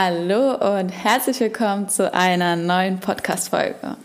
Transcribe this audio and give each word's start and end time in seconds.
Hallo 0.00 0.54
und 0.76 0.90
herzlich 0.90 1.40
willkommen 1.40 1.88
zu 1.88 2.14
einer 2.14 2.54
neuen 2.54 3.00
Podcast-Folge. 3.00 3.96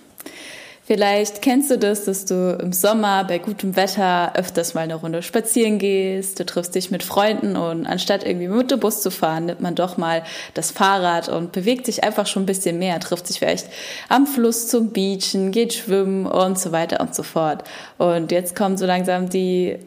Vielleicht 0.85 1.43
kennst 1.43 1.69
du 1.69 1.77
das, 1.77 2.05
dass 2.05 2.25
du 2.25 2.57
im 2.59 2.73
Sommer 2.73 3.25
bei 3.25 3.37
gutem 3.37 3.75
Wetter 3.75 4.35
öfters 4.35 4.73
mal 4.73 4.81
eine 4.81 4.95
Runde 4.95 5.21
spazieren 5.21 5.77
gehst, 5.77 6.39
du 6.39 6.47
triffst 6.47 6.73
dich 6.73 6.89
mit 6.89 7.03
Freunden 7.03 7.55
und 7.55 7.85
anstatt 7.85 8.25
irgendwie 8.25 8.47
mit 8.47 8.71
dem 8.71 8.79
Bus 8.79 9.03
zu 9.03 9.11
fahren, 9.11 9.45
nimmt 9.45 9.61
man 9.61 9.75
doch 9.75 9.97
mal 9.97 10.23
das 10.55 10.71
Fahrrad 10.71 11.29
und 11.29 11.51
bewegt 11.51 11.85
sich 11.85 12.03
einfach 12.03 12.25
schon 12.25 12.41
ein 12.41 12.47
bisschen 12.47 12.79
mehr, 12.79 12.99
trifft 12.99 13.27
sich 13.27 13.37
vielleicht 13.37 13.67
am 14.09 14.25
Fluss 14.25 14.69
zum 14.69 14.93
Beachen, 14.93 15.51
geht 15.51 15.75
schwimmen 15.75 16.25
und 16.25 16.57
so 16.57 16.71
weiter 16.71 17.01
und 17.01 17.13
so 17.13 17.21
fort. 17.21 17.65
Und 17.99 18.31
jetzt 18.31 18.55
kommen 18.55 18.77
so 18.77 18.87
langsam 18.87 19.29
die 19.29 19.77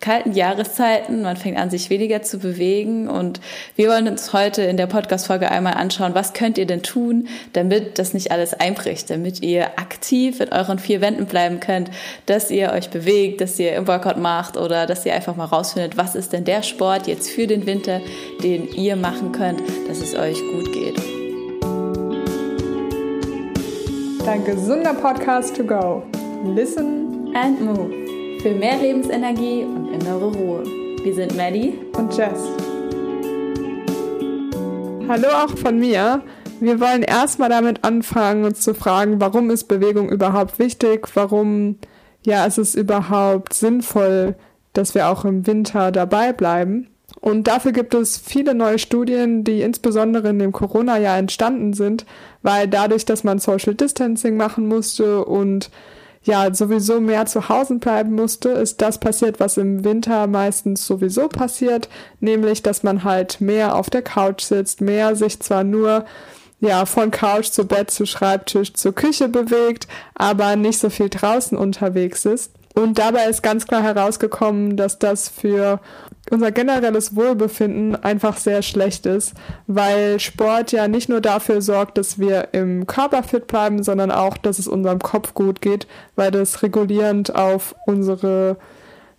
kalten 0.00 0.32
Jahreszeiten. 0.32 1.22
Man 1.22 1.36
fängt 1.36 1.58
an, 1.58 1.70
sich 1.70 1.90
weniger 1.90 2.22
zu 2.22 2.38
bewegen. 2.38 3.08
Und 3.08 3.40
wir 3.76 3.88
wollen 3.88 4.08
uns 4.08 4.32
heute 4.32 4.62
in 4.62 4.76
der 4.76 4.86
Podcast-Folge 4.86 5.50
einmal 5.50 5.74
anschauen, 5.74 6.14
was 6.14 6.32
könnt 6.32 6.58
ihr 6.58 6.66
denn 6.66 6.82
tun, 6.82 7.28
damit 7.54 7.98
das 7.98 8.14
nicht 8.14 8.30
alles 8.30 8.54
einbricht, 8.54 9.10
damit 9.10 9.42
ihr 9.42 9.78
aktiv 9.78 10.40
in 10.40 10.52
euren 10.52 10.78
vier 10.78 11.00
Wänden 11.00 11.26
bleiben 11.26 11.60
könnt, 11.60 11.90
dass 12.26 12.50
ihr 12.50 12.72
euch 12.72 12.90
bewegt, 12.90 13.40
dass 13.40 13.58
ihr 13.58 13.74
im 13.74 13.88
Workout 13.88 14.18
macht 14.18 14.56
oder 14.56 14.86
dass 14.86 15.06
ihr 15.06 15.14
einfach 15.14 15.36
mal 15.36 15.46
rausfindet, 15.46 15.96
was 15.96 16.14
ist 16.14 16.32
denn 16.32 16.44
der 16.44 16.62
Sport 16.62 17.06
jetzt 17.06 17.30
für 17.30 17.46
den 17.46 17.66
Winter, 17.66 18.00
den 18.42 18.68
ihr 18.68 18.96
machen 18.96 19.32
könnt, 19.32 19.60
dass 19.88 20.00
es 20.00 20.14
euch 20.14 20.38
gut 20.52 20.72
geht. 20.72 20.96
Dein 24.24 24.44
gesunder 24.44 24.92
Podcast 24.92 25.56
to 25.56 25.62
go. 25.62 26.02
Listen 26.44 27.32
and 27.34 27.60
move. 27.60 28.05
Für 28.46 28.54
mehr 28.54 28.76
Lebensenergie 28.76 29.64
und 29.64 29.88
innere 29.92 30.26
Ruhe. 30.26 30.62
Wir 31.02 31.14
sind 31.16 31.36
Maddie 31.36 31.80
und 31.96 32.16
Jess. 32.16 32.38
Hallo 35.08 35.26
auch 35.44 35.58
von 35.58 35.80
mir. 35.80 36.22
Wir 36.60 36.78
wollen 36.78 37.02
erstmal 37.02 37.48
damit 37.48 37.82
anfangen, 37.82 38.44
uns 38.44 38.60
zu 38.60 38.72
fragen, 38.72 39.20
warum 39.20 39.50
ist 39.50 39.64
Bewegung 39.64 40.08
überhaupt 40.10 40.60
wichtig? 40.60 41.08
Warum 41.14 41.78
ja, 42.24 42.46
ist 42.46 42.58
es 42.58 42.76
überhaupt 42.76 43.52
sinnvoll, 43.52 44.36
dass 44.74 44.94
wir 44.94 45.08
auch 45.08 45.24
im 45.24 45.48
Winter 45.48 45.90
dabei 45.90 46.32
bleiben? 46.32 46.86
Und 47.20 47.48
dafür 47.48 47.72
gibt 47.72 47.94
es 47.94 48.16
viele 48.16 48.54
neue 48.54 48.78
Studien, 48.78 49.42
die 49.42 49.62
insbesondere 49.62 50.28
in 50.28 50.38
dem 50.38 50.52
Corona-Jahr 50.52 51.18
entstanden 51.18 51.72
sind, 51.72 52.06
weil 52.42 52.68
dadurch, 52.68 53.04
dass 53.04 53.24
man 53.24 53.40
Social 53.40 53.74
Distancing 53.74 54.36
machen 54.36 54.68
musste 54.68 55.24
und 55.24 55.68
ja 56.26 56.52
sowieso 56.52 57.00
mehr 57.00 57.26
zu 57.26 57.48
Hause 57.48 57.76
bleiben 57.76 58.14
musste, 58.14 58.50
ist 58.50 58.82
das 58.82 58.98
passiert, 58.98 59.40
was 59.40 59.56
im 59.56 59.84
Winter 59.84 60.26
meistens 60.26 60.86
sowieso 60.86 61.28
passiert, 61.28 61.88
nämlich 62.20 62.62
dass 62.62 62.82
man 62.82 63.04
halt 63.04 63.40
mehr 63.40 63.76
auf 63.76 63.90
der 63.90 64.02
Couch 64.02 64.42
sitzt, 64.42 64.80
mehr 64.80 65.16
sich 65.16 65.40
zwar 65.40 65.64
nur 65.64 66.04
ja, 66.60 66.86
von 66.86 67.10
Couch 67.10 67.46
zu 67.50 67.66
Bett, 67.66 67.90
zu 67.90 68.06
Schreibtisch, 68.06 68.72
zur 68.72 68.94
Küche 68.94 69.28
bewegt, 69.28 69.86
aber 70.14 70.56
nicht 70.56 70.78
so 70.78 70.90
viel 70.90 71.10
draußen 71.10 71.56
unterwegs 71.56 72.24
ist. 72.24 72.52
Und 72.74 72.98
dabei 72.98 73.26
ist 73.26 73.42
ganz 73.42 73.66
klar 73.66 73.82
herausgekommen, 73.82 74.76
dass 74.76 74.98
das 74.98 75.28
für 75.28 75.80
unser 76.30 76.50
generelles 76.50 77.14
Wohlbefinden 77.14 77.96
einfach 77.96 78.36
sehr 78.36 78.62
schlecht 78.62 79.06
ist, 79.06 79.34
weil 79.66 80.18
Sport 80.20 80.72
ja 80.72 80.88
nicht 80.88 81.08
nur 81.08 81.20
dafür 81.20 81.62
sorgt, 81.62 81.98
dass 81.98 82.18
wir 82.18 82.48
im 82.52 82.86
Körper 82.86 83.22
fit 83.22 83.46
bleiben, 83.46 83.82
sondern 83.82 84.10
auch, 84.10 84.36
dass 84.36 84.58
es 84.58 84.68
unserem 84.68 84.98
Kopf 84.98 85.34
gut 85.34 85.60
geht, 85.60 85.86
weil 86.16 86.30
das 86.30 86.62
regulierend 86.62 87.34
auf 87.34 87.74
unsere 87.86 88.56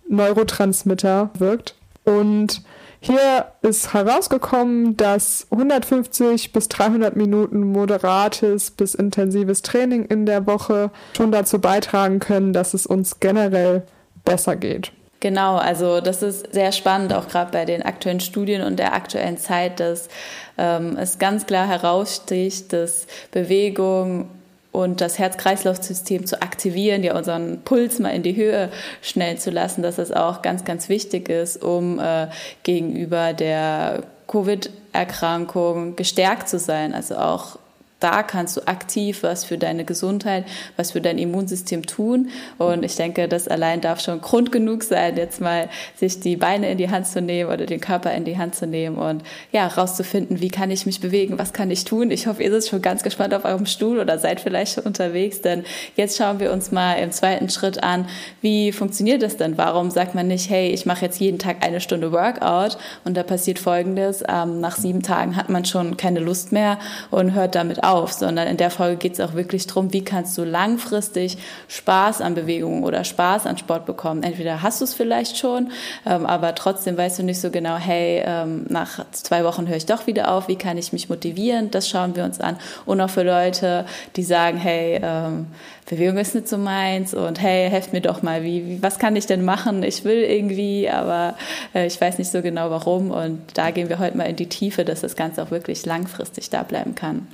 Neurotransmitter 0.08 1.30
wirkt. 1.38 1.74
Und 2.04 2.62
hier 3.00 3.46
ist 3.62 3.94
herausgekommen, 3.94 4.96
dass 4.96 5.46
150 5.50 6.52
bis 6.52 6.68
300 6.68 7.14
Minuten 7.14 7.60
moderates 7.70 8.70
bis 8.72 8.94
intensives 8.94 9.62
Training 9.62 10.04
in 10.06 10.26
der 10.26 10.46
Woche 10.46 10.90
schon 11.16 11.30
dazu 11.30 11.60
beitragen 11.60 12.18
können, 12.18 12.52
dass 12.52 12.74
es 12.74 12.86
uns 12.86 13.20
generell 13.20 13.84
besser 14.24 14.56
geht. 14.56 14.92
Genau, 15.20 15.56
also 15.56 16.00
das 16.00 16.22
ist 16.22 16.52
sehr 16.52 16.70
spannend, 16.70 17.12
auch 17.12 17.26
gerade 17.26 17.50
bei 17.50 17.64
den 17.64 17.82
aktuellen 17.82 18.20
Studien 18.20 18.62
und 18.62 18.76
der 18.76 18.94
aktuellen 18.94 19.36
Zeit, 19.36 19.80
dass 19.80 20.08
ähm, 20.56 20.96
es 20.96 21.18
ganz 21.18 21.46
klar 21.46 21.66
heraussticht, 21.66 22.72
dass 22.72 23.08
Bewegung 23.32 24.28
und 24.70 25.00
das 25.00 25.18
Herz-Kreislauf-System 25.18 26.24
zu 26.26 26.40
aktivieren, 26.40 27.02
ja 27.02 27.16
unseren 27.16 27.62
Puls 27.62 27.98
mal 27.98 28.10
in 28.10 28.22
die 28.22 28.36
Höhe 28.36 28.70
schnellen 29.02 29.38
zu 29.38 29.50
lassen, 29.50 29.82
dass 29.82 29.98
es 29.98 30.12
auch 30.12 30.40
ganz, 30.40 30.64
ganz 30.64 30.88
wichtig 30.88 31.28
ist, 31.28 31.64
um 31.64 31.98
äh, 31.98 32.28
gegenüber 32.62 33.32
der 33.32 34.04
Covid-Erkrankung 34.28 35.96
gestärkt 35.96 36.48
zu 36.48 36.60
sein, 36.60 36.94
also 36.94 37.16
auch 37.16 37.58
da 38.00 38.22
kannst 38.22 38.56
du 38.56 38.66
aktiv 38.66 39.22
was 39.22 39.44
für 39.44 39.58
deine 39.58 39.84
Gesundheit, 39.84 40.44
was 40.76 40.92
für 40.92 41.00
dein 41.00 41.18
Immunsystem 41.18 41.84
tun. 41.84 42.28
Und 42.56 42.84
ich 42.84 42.94
denke, 42.94 43.28
das 43.28 43.48
allein 43.48 43.80
darf 43.80 44.00
schon 44.00 44.20
Grund 44.20 44.52
genug 44.52 44.84
sein, 44.84 45.16
jetzt 45.16 45.40
mal 45.40 45.68
sich 45.96 46.20
die 46.20 46.36
Beine 46.36 46.70
in 46.70 46.78
die 46.78 46.90
Hand 46.90 47.08
zu 47.08 47.20
nehmen 47.20 47.50
oder 47.50 47.66
den 47.66 47.80
Körper 47.80 48.12
in 48.12 48.24
die 48.24 48.38
Hand 48.38 48.54
zu 48.54 48.66
nehmen 48.66 48.96
und 48.96 49.22
ja, 49.50 49.66
rauszufinden, 49.66 50.40
wie 50.40 50.48
kann 50.48 50.70
ich 50.70 50.86
mich 50.86 51.00
bewegen, 51.00 51.38
was 51.38 51.52
kann 51.52 51.70
ich 51.70 51.84
tun. 51.84 52.10
Ich 52.10 52.26
hoffe, 52.28 52.42
ihr 52.42 52.52
seid 52.52 52.70
schon 52.70 52.82
ganz 52.82 53.02
gespannt 53.02 53.34
auf 53.34 53.44
eurem 53.44 53.66
Stuhl 53.66 53.98
oder 53.98 54.18
seid 54.18 54.40
vielleicht 54.40 54.74
schon 54.74 54.84
unterwegs, 54.84 55.40
denn 55.40 55.64
jetzt 55.96 56.16
schauen 56.16 56.38
wir 56.38 56.52
uns 56.52 56.70
mal 56.70 56.94
im 56.94 57.10
zweiten 57.10 57.50
Schritt 57.50 57.82
an, 57.82 58.06
wie 58.40 58.70
funktioniert 58.70 59.22
das 59.22 59.36
denn? 59.36 59.58
Warum 59.58 59.90
sagt 59.90 60.14
man 60.14 60.28
nicht, 60.28 60.48
hey, 60.50 60.70
ich 60.70 60.86
mache 60.86 61.04
jetzt 61.04 61.18
jeden 61.18 61.38
Tag 61.38 61.64
eine 61.64 61.80
Stunde 61.80 62.12
Workout 62.12 62.78
und 63.04 63.16
da 63.16 63.24
passiert 63.24 63.58
Folgendes, 63.58 64.22
ähm, 64.28 64.60
nach 64.60 64.76
sieben 64.76 65.02
Tagen 65.02 65.34
hat 65.34 65.48
man 65.48 65.64
schon 65.64 65.96
keine 65.96 66.20
Lust 66.20 66.52
mehr 66.52 66.78
und 67.10 67.34
hört 67.34 67.56
damit 67.56 67.82
auf 67.82 67.87
auf, 67.88 68.12
sondern 68.12 68.46
in 68.46 68.58
der 68.58 68.70
Folge 68.70 68.96
geht 68.96 69.14
es 69.14 69.20
auch 69.20 69.34
wirklich 69.34 69.66
darum, 69.66 69.92
wie 69.92 70.04
kannst 70.04 70.36
du 70.36 70.44
langfristig 70.44 71.38
Spaß 71.68 72.20
an 72.20 72.34
Bewegung 72.34 72.84
oder 72.84 73.02
Spaß 73.02 73.46
an 73.46 73.56
Sport 73.56 73.86
bekommen. 73.86 74.22
Entweder 74.22 74.62
hast 74.62 74.80
du 74.80 74.84
es 74.84 74.94
vielleicht 74.94 75.38
schon, 75.38 75.72
ähm, 76.04 76.26
aber 76.26 76.54
trotzdem 76.54 76.96
weißt 76.96 77.18
du 77.18 77.22
nicht 77.22 77.40
so 77.40 77.50
genau, 77.50 77.76
hey, 77.76 78.22
ähm, 78.24 78.66
nach 78.68 79.04
zwei 79.12 79.42
Wochen 79.44 79.66
höre 79.66 79.76
ich 79.76 79.86
doch 79.86 80.06
wieder 80.06 80.32
auf, 80.32 80.48
wie 80.48 80.56
kann 80.56 80.76
ich 80.76 80.92
mich 80.92 81.08
motivieren? 81.08 81.70
Das 81.70 81.88
schauen 81.88 82.14
wir 82.14 82.24
uns 82.24 82.40
an. 82.40 82.56
Und 82.84 83.00
auch 83.00 83.10
für 83.10 83.22
Leute, 83.22 83.86
die 84.16 84.22
sagen, 84.22 84.58
hey, 84.58 85.00
ähm, 85.02 85.46
Bewegung 85.88 86.18
ist 86.18 86.34
nicht 86.34 86.48
so 86.48 86.58
meins 86.58 87.14
und 87.14 87.40
hey, 87.40 87.70
helft 87.70 87.94
mir 87.94 88.02
doch 88.02 88.22
mal, 88.22 88.42
wie, 88.42 88.66
wie 88.66 88.82
was 88.82 88.98
kann 88.98 89.16
ich 89.16 89.26
denn 89.26 89.44
machen? 89.44 89.82
Ich 89.82 90.04
will 90.04 90.22
irgendwie, 90.22 90.90
aber 90.90 91.34
äh, 91.74 91.86
ich 91.86 91.98
weiß 91.98 92.18
nicht 92.18 92.30
so 92.30 92.42
genau 92.42 92.70
warum 92.70 93.10
und 93.10 93.40
da 93.54 93.70
gehen 93.70 93.88
wir 93.88 93.98
heute 93.98 94.16
mal 94.16 94.24
in 94.24 94.36
die 94.36 94.48
Tiefe, 94.48 94.84
dass 94.84 95.00
das 95.00 95.16
Ganze 95.16 95.42
auch 95.42 95.50
wirklich 95.50 95.86
langfristig 95.86 96.50
da 96.50 96.62
bleiben 96.62 96.94
kann. 96.94 97.26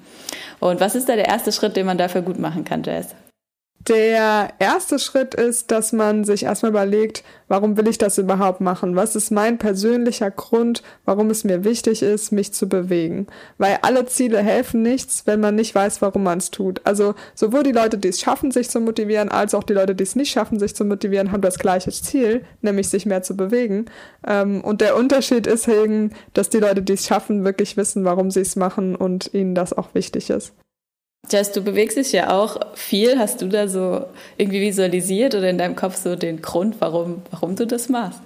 Und 0.64 0.80
was 0.80 0.94
ist 0.94 1.10
da 1.10 1.14
der 1.14 1.28
erste 1.28 1.52
Schritt, 1.52 1.76
den 1.76 1.84
man 1.84 1.98
dafür 1.98 2.22
gut 2.22 2.38
machen 2.38 2.64
kann, 2.64 2.82
Jess? 2.82 3.14
Der 3.89 4.55
erste 4.61 4.99
Schritt 4.99 5.34
ist, 5.34 5.71
dass 5.71 5.93
man 5.93 6.25
sich 6.25 6.45
erstmal 6.45 6.71
überlegt, 6.71 7.22
warum 7.49 7.77
will 7.77 7.87
ich 7.87 7.99
das 7.99 8.17
überhaupt 8.17 8.62
machen? 8.62 8.97
Was 8.97 9.15
ist 9.15 9.31
mein 9.31 9.59
persönlicher 9.59 10.31
Grund, 10.31 10.83
warum 11.05 11.28
es 11.28 11.45
mir 11.45 11.65
wichtig 11.65 12.03
ist, 12.03 12.33
mich 12.33 12.55
zu 12.55 12.67
bewegen? 12.67 13.27
Weil 13.59 13.81
alle 13.83 14.06
Ziele 14.06 14.39
helfen 14.39 14.81
nichts, 14.81 15.27
wenn 15.27 15.41
man 15.41 15.55
nicht 15.55 15.75
weiß, 15.75 16.00
warum 16.00 16.23
man 16.23 16.39
es 16.39 16.50
tut. 16.50 16.81
Also 16.84 17.15
sowohl 17.34 17.62
die 17.62 17.73
Leute, 17.73 17.99
die 17.99 18.09
es 18.09 18.21
schaffen, 18.21 18.53
sich 18.53 18.71
zu 18.71 18.81
motivieren, 18.81 19.28
als 19.28 19.55
auch 19.55 19.65
die 19.65 19.75
Leute, 19.75 19.94
die 19.94 20.05
es 20.05 20.17
nicht 20.17 20.31
schaffen, 20.31 20.59
sich 20.59 20.75
zu 20.75 20.87
motivieren, 20.87 21.31
haben 21.31 21.43
das 21.43 21.59
gleiche 21.59 21.91
Ziel, 21.91 22.43
nämlich 22.62 22.89
sich 22.89 23.05
mehr 23.05 23.23
zu 23.23 23.37
bewegen. 23.37 23.84
Ähm, 24.27 24.62
und 24.65 24.81
der 24.81 24.97
Unterschied 24.97 25.47
ist 25.47 25.69
eben, 25.69 26.15
dass 26.33 26.49
die 26.49 26.59
Leute, 26.59 26.81
die 26.81 26.94
es 26.94 27.06
schaffen, 27.06 27.44
wirklich 27.44 27.77
wissen, 27.77 28.06
warum 28.06 28.31
sie 28.31 28.41
es 28.41 28.56
machen 28.56 28.97
und 28.97 29.34
ihnen 29.34 29.55
das 29.55 29.77
auch 29.77 29.94
wichtig 29.94 30.31
ist. 30.31 30.55
Jess, 31.31 31.53
du 31.53 31.62
bewegst 31.62 31.97
dich 31.97 32.12
ja 32.12 32.31
auch 32.31 32.59
viel. 32.75 33.19
Hast 33.19 33.41
du 33.41 33.49
da 33.49 33.67
so 33.69 34.05
irgendwie 34.37 34.61
visualisiert 34.61 35.35
oder 35.35 35.49
in 35.49 35.59
deinem 35.59 35.77
Kopf 35.77 35.97
so 35.97 36.17
den 36.17 36.43
Grund, 36.43 36.77
warum, 36.81 37.23
warum 37.31 37.57
du 37.57 37.67
das 37.67 37.89
machst? 37.89 38.21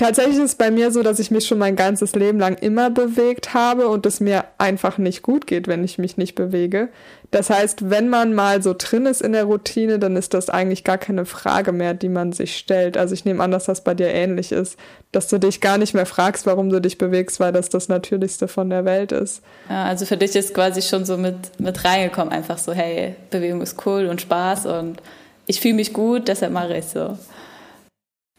Tatsächlich 0.00 0.38
ist 0.38 0.42
es 0.44 0.54
bei 0.54 0.70
mir 0.70 0.90
so, 0.92 1.02
dass 1.02 1.18
ich 1.18 1.30
mich 1.30 1.46
schon 1.46 1.58
mein 1.58 1.76
ganzes 1.76 2.14
Leben 2.14 2.38
lang 2.38 2.54
immer 2.54 2.88
bewegt 2.88 3.52
habe 3.52 3.86
und 3.88 4.06
es 4.06 4.18
mir 4.18 4.46
einfach 4.56 4.96
nicht 4.96 5.20
gut 5.20 5.46
geht, 5.46 5.68
wenn 5.68 5.84
ich 5.84 5.98
mich 5.98 6.16
nicht 6.16 6.34
bewege. 6.34 6.88
Das 7.30 7.50
heißt, 7.50 7.90
wenn 7.90 8.08
man 8.08 8.32
mal 8.32 8.62
so 8.62 8.74
drin 8.76 9.04
ist 9.04 9.20
in 9.20 9.34
der 9.34 9.44
Routine, 9.44 9.98
dann 9.98 10.16
ist 10.16 10.32
das 10.32 10.48
eigentlich 10.48 10.84
gar 10.84 10.96
keine 10.96 11.26
Frage 11.26 11.72
mehr, 11.72 11.92
die 11.92 12.08
man 12.08 12.32
sich 12.32 12.56
stellt. 12.56 12.96
Also 12.96 13.12
ich 13.12 13.26
nehme 13.26 13.44
an, 13.44 13.50
dass 13.50 13.66
das 13.66 13.84
bei 13.84 13.92
dir 13.92 14.08
ähnlich 14.08 14.52
ist, 14.52 14.78
dass 15.12 15.28
du 15.28 15.38
dich 15.38 15.60
gar 15.60 15.76
nicht 15.76 15.92
mehr 15.92 16.06
fragst, 16.06 16.46
warum 16.46 16.70
du 16.70 16.80
dich 16.80 16.96
bewegst, 16.96 17.38
weil 17.38 17.52
das 17.52 17.68
das 17.68 17.90
Natürlichste 17.90 18.48
von 18.48 18.70
der 18.70 18.86
Welt 18.86 19.12
ist. 19.12 19.42
Ja, 19.68 19.84
also 19.84 20.06
für 20.06 20.16
dich 20.16 20.34
ist 20.34 20.54
quasi 20.54 20.80
schon 20.80 21.04
so 21.04 21.18
mit, 21.18 21.60
mit 21.60 21.84
reingekommen, 21.84 22.32
einfach 22.32 22.56
so, 22.56 22.72
hey, 22.72 23.16
Bewegung 23.28 23.60
ist 23.60 23.76
cool 23.84 24.06
und 24.06 24.22
Spaß 24.22 24.64
und 24.64 25.02
ich 25.46 25.60
fühle 25.60 25.74
mich 25.74 25.92
gut, 25.92 26.28
deshalb 26.28 26.54
mache 26.54 26.78
ich 26.78 26.86
so. 26.86 27.18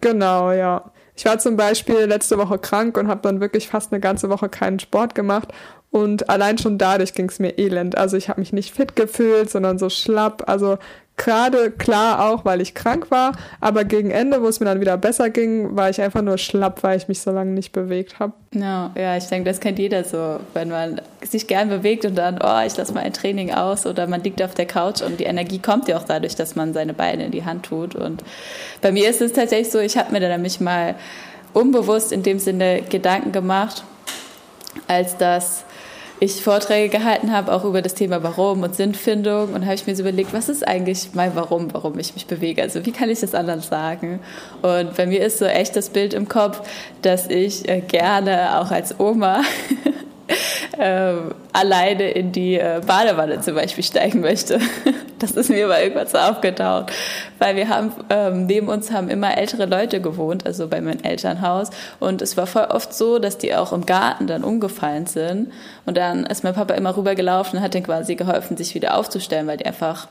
Genau, 0.01 0.51
ja. 0.53 0.91
Ich 1.15 1.25
war 1.25 1.39
zum 1.39 1.57
Beispiel 1.57 2.05
letzte 2.05 2.37
Woche 2.37 2.57
krank 2.57 2.97
und 2.97 3.07
habe 3.07 3.21
dann 3.21 3.41
wirklich 3.41 3.67
fast 3.67 3.91
eine 3.91 3.99
ganze 3.99 4.29
Woche 4.29 4.49
keinen 4.49 4.79
Sport 4.79 5.15
gemacht. 5.15 5.49
Und 5.91 6.29
allein 6.29 6.57
schon 6.57 6.77
dadurch 6.77 7.13
ging 7.13 7.27
es 7.27 7.39
mir 7.39 7.57
elend. 7.57 7.97
Also 7.97 8.15
ich 8.15 8.29
habe 8.29 8.39
mich 8.39 8.53
nicht 8.53 8.73
fit 8.73 8.95
gefühlt, 8.95 9.49
sondern 9.49 9.77
so 9.77 9.89
schlapp. 9.89 10.43
Also 10.47 10.77
gerade 11.17 11.69
klar 11.69 12.31
auch, 12.31 12.45
weil 12.45 12.61
ich 12.61 12.73
krank 12.73 13.11
war, 13.11 13.33
aber 13.59 13.83
gegen 13.83 14.09
Ende, 14.09 14.41
wo 14.41 14.47
es 14.47 14.59
mir 14.59 14.65
dann 14.65 14.79
wieder 14.79 14.97
besser 14.97 15.29
ging, 15.29 15.75
war 15.75 15.89
ich 15.89 16.01
einfach 16.01 16.21
nur 16.21 16.37
schlapp, 16.37 16.81
weil 16.81 16.97
ich 16.97 17.07
mich 17.07 17.21
so 17.21 17.29
lange 17.31 17.51
nicht 17.51 17.73
bewegt 17.73 18.19
habe. 18.19 18.33
No, 18.53 18.89
ja, 18.95 19.17
ich 19.17 19.25
denke, 19.25 19.49
das 19.49 19.59
kennt 19.59 19.77
jeder 19.77 20.03
so, 20.03 20.39
wenn 20.53 20.69
man 20.69 21.01
sich 21.21 21.45
gern 21.45 21.69
bewegt 21.69 22.05
und 22.05 22.15
dann, 22.15 22.39
oh, 22.41 22.65
ich 22.65 22.75
lasse 22.75 22.93
mal 22.93 23.01
ein 23.01 23.13
Training 23.13 23.53
aus 23.53 23.85
oder 23.85 24.07
man 24.07 24.23
liegt 24.23 24.41
auf 24.41 24.55
der 24.55 24.65
Couch 24.65 25.01
und 25.01 25.19
die 25.19 25.25
Energie 25.25 25.59
kommt 25.59 25.87
ja 25.87 25.97
auch 25.97 26.03
dadurch, 26.03 26.35
dass 26.35 26.55
man 26.55 26.73
seine 26.73 26.93
Beine 26.93 27.25
in 27.25 27.31
die 27.31 27.45
Hand 27.45 27.67
tut. 27.67 27.93
Und 27.93 28.23
bei 28.81 28.91
mir 28.91 29.09
ist 29.09 29.21
es 29.21 29.33
tatsächlich 29.33 29.71
so, 29.71 29.79
ich 29.79 29.97
habe 29.97 30.11
mir 30.11 30.21
dann 30.21 30.31
nämlich 30.31 30.59
mal 30.59 30.95
unbewusst 31.53 32.11
in 32.11 32.23
dem 32.23 32.39
Sinne 32.39 32.81
Gedanken 32.81 33.31
gemacht, 33.31 33.83
als 34.87 35.17
dass 35.17 35.65
ich 36.21 36.43
Vorträge 36.43 36.95
gehalten 36.95 37.31
habe, 37.31 37.51
auch 37.51 37.65
über 37.65 37.81
das 37.81 37.95
Thema 37.95 38.21
Warum 38.21 38.61
und 38.61 38.75
Sinnfindung. 38.75 39.53
Und 39.53 39.65
habe 39.65 39.73
ich 39.73 39.87
mir 39.87 39.95
so 39.95 40.03
überlegt, 40.03 40.33
was 40.33 40.49
ist 40.49 40.65
eigentlich 40.67 41.09
mein 41.13 41.35
Warum, 41.35 41.73
warum 41.73 41.97
ich 41.97 42.13
mich 42.13 42.27
bewege? 42.27 42.61
Also 42.61 42.85
wie 42.85 42.91
kann 42.91 43.09
ich 43.09 43.21
das 43.21 43.33
anderen 43.33 43.61
sagen? 43.61 44.19
Und 44.61 44.95
bei 44.95 45.07
mir 45.07 45.25
ist 45.25 45.39
so 45.39 45.45
echt 45.45 45.75
das 45.75 45.89
Bild 45.89 46.13
im 46.13 46.27
Kopf, 46.27 46.61
dass 47.01 47.27
ich 47.27 47.67
äh, 47.67 47.81
gerne 47.81 48.59
auch 48.59 48.69
als 48.69 48.99
Oma 48.99 49.41
ähm, 50.79 51.33
alleine 51.53 52.11
in 52.11 52.31
die 52.31 52.55
äh, 52.55 52.81
Badewanne 52.85 53.41
zum 53.41 53.55
Beispiel 53.55 53.83
steigen 53.83 54.21
möchte. 54.21 54.59
das 55.19 55.31
ist 55.31 55.49
mir 55.49 55.67
mal 55.67 55.81
irgendwann 55.81 56.07
so 56.07 56.17
aufgetaucht. 56.17 56.91
Weil 57.39 57.55
wir 57.55 57.69
haben, 57.69 57.91
ähm, 58.09 58.45
neben 58.45 58.67
uns 58.67 58.91
haben 58.91 59.09
immer 59.09 59.37
ältere 59.37 59.65
Leute 59.65 60.01
gewohnt, 60.01 60.45
also 60.45 60.67
bei 60.67 60.81
meinem 60.81 61.03
Elternhaus. 61.03 61.69
Und 61.99 62.21
es 62.21 62.37
war 62.37 62.47
voll 62.47 62.65
oft 62.65 62.93
so, 62.93 63.19
dass 63.19 63.37
die 63.37 63.55
auch 63.55 63.73
im 63.73 63.85
Garten 63.85 64.27
dann 64.27 64.43
umgefallen 64.43 65.05
sind. 65.05 65.51
Und 65.85 65.97
dann 65.97 66.25
ist 66.25 66.43
mein 66.43 66.53
Papa 66.53 66.73
immer 66.73 66.95
rübergelaufen 66.95 67.59
und 67.59 67.63
hat 67.63 67.73
denen 67.73 67.85
quasi 67.85 68.15
geholfen, 68.15 68.57
sich 68.57 68.75
wieder 68.75 68.97
aufzustellen, 68.97 69.47
weil 69.47 69.57
die 69.57 69.65
einfach 69.65 70.07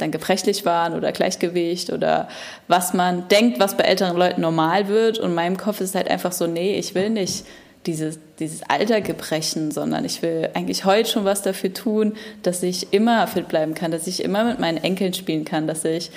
dann 0.00 0.10
gebrechlich 0.10 0.64
waren 0.64 0.94
oder 0.94 1.12
Gleichgewicht 1.12 1.92
oder 1.92 2.28
was 2.68 2.94
man 2.94 3.28
denkt, 3.28 3.60
was 3.60 3.76
bei 3.76 3.84
älteren 3.84 4.16
Leuten 4.16 4.40
normal 4.40 4.88
wird. 4.88 5.18
Und 5.18 5.30
in 5.30 5.34
meinem 5.34 5.56
Kopf 5.56 5.80
ist 5.80 5.94
halt 5.94 6.10
einfach 6.10 6.32
so, 6.32 6.46
nee, 6.46 6.78
ich 6.78 6.94
will 6.94 7.10
nicht 7.10 7.44
dieses, 7.86 8.18
dieses 8.40 8.62
Alter 8.68 9.00
gebrechen, 9.00 9.70
sondern 9.70 10.04
ich 10.04 10.22
will 10.22 10.50
eigentlich 10.54 10.84
heute 10.84 11.08
schon 11.08 11.24
was 11.24 11.42
dafür 11.42 11.72
tun, 11.72 12.14
dass 12.42 12.62
ich 12.62 12.92
immer 12.92 13.26
fit 13.26 13.48
bleiben 13.48 13.74
kann, 13.74 13.90
dass 13.90 14.06
ich 14.06 14.24
immer 14.24 14.44
mit 14.44 14.58
meinen 14.58 14.78
Enkeln 14.78 15.14
spielen 15.14 15.44
kann, 15.44 15.66
dass 15.66 15.84
ich 15.84 16.10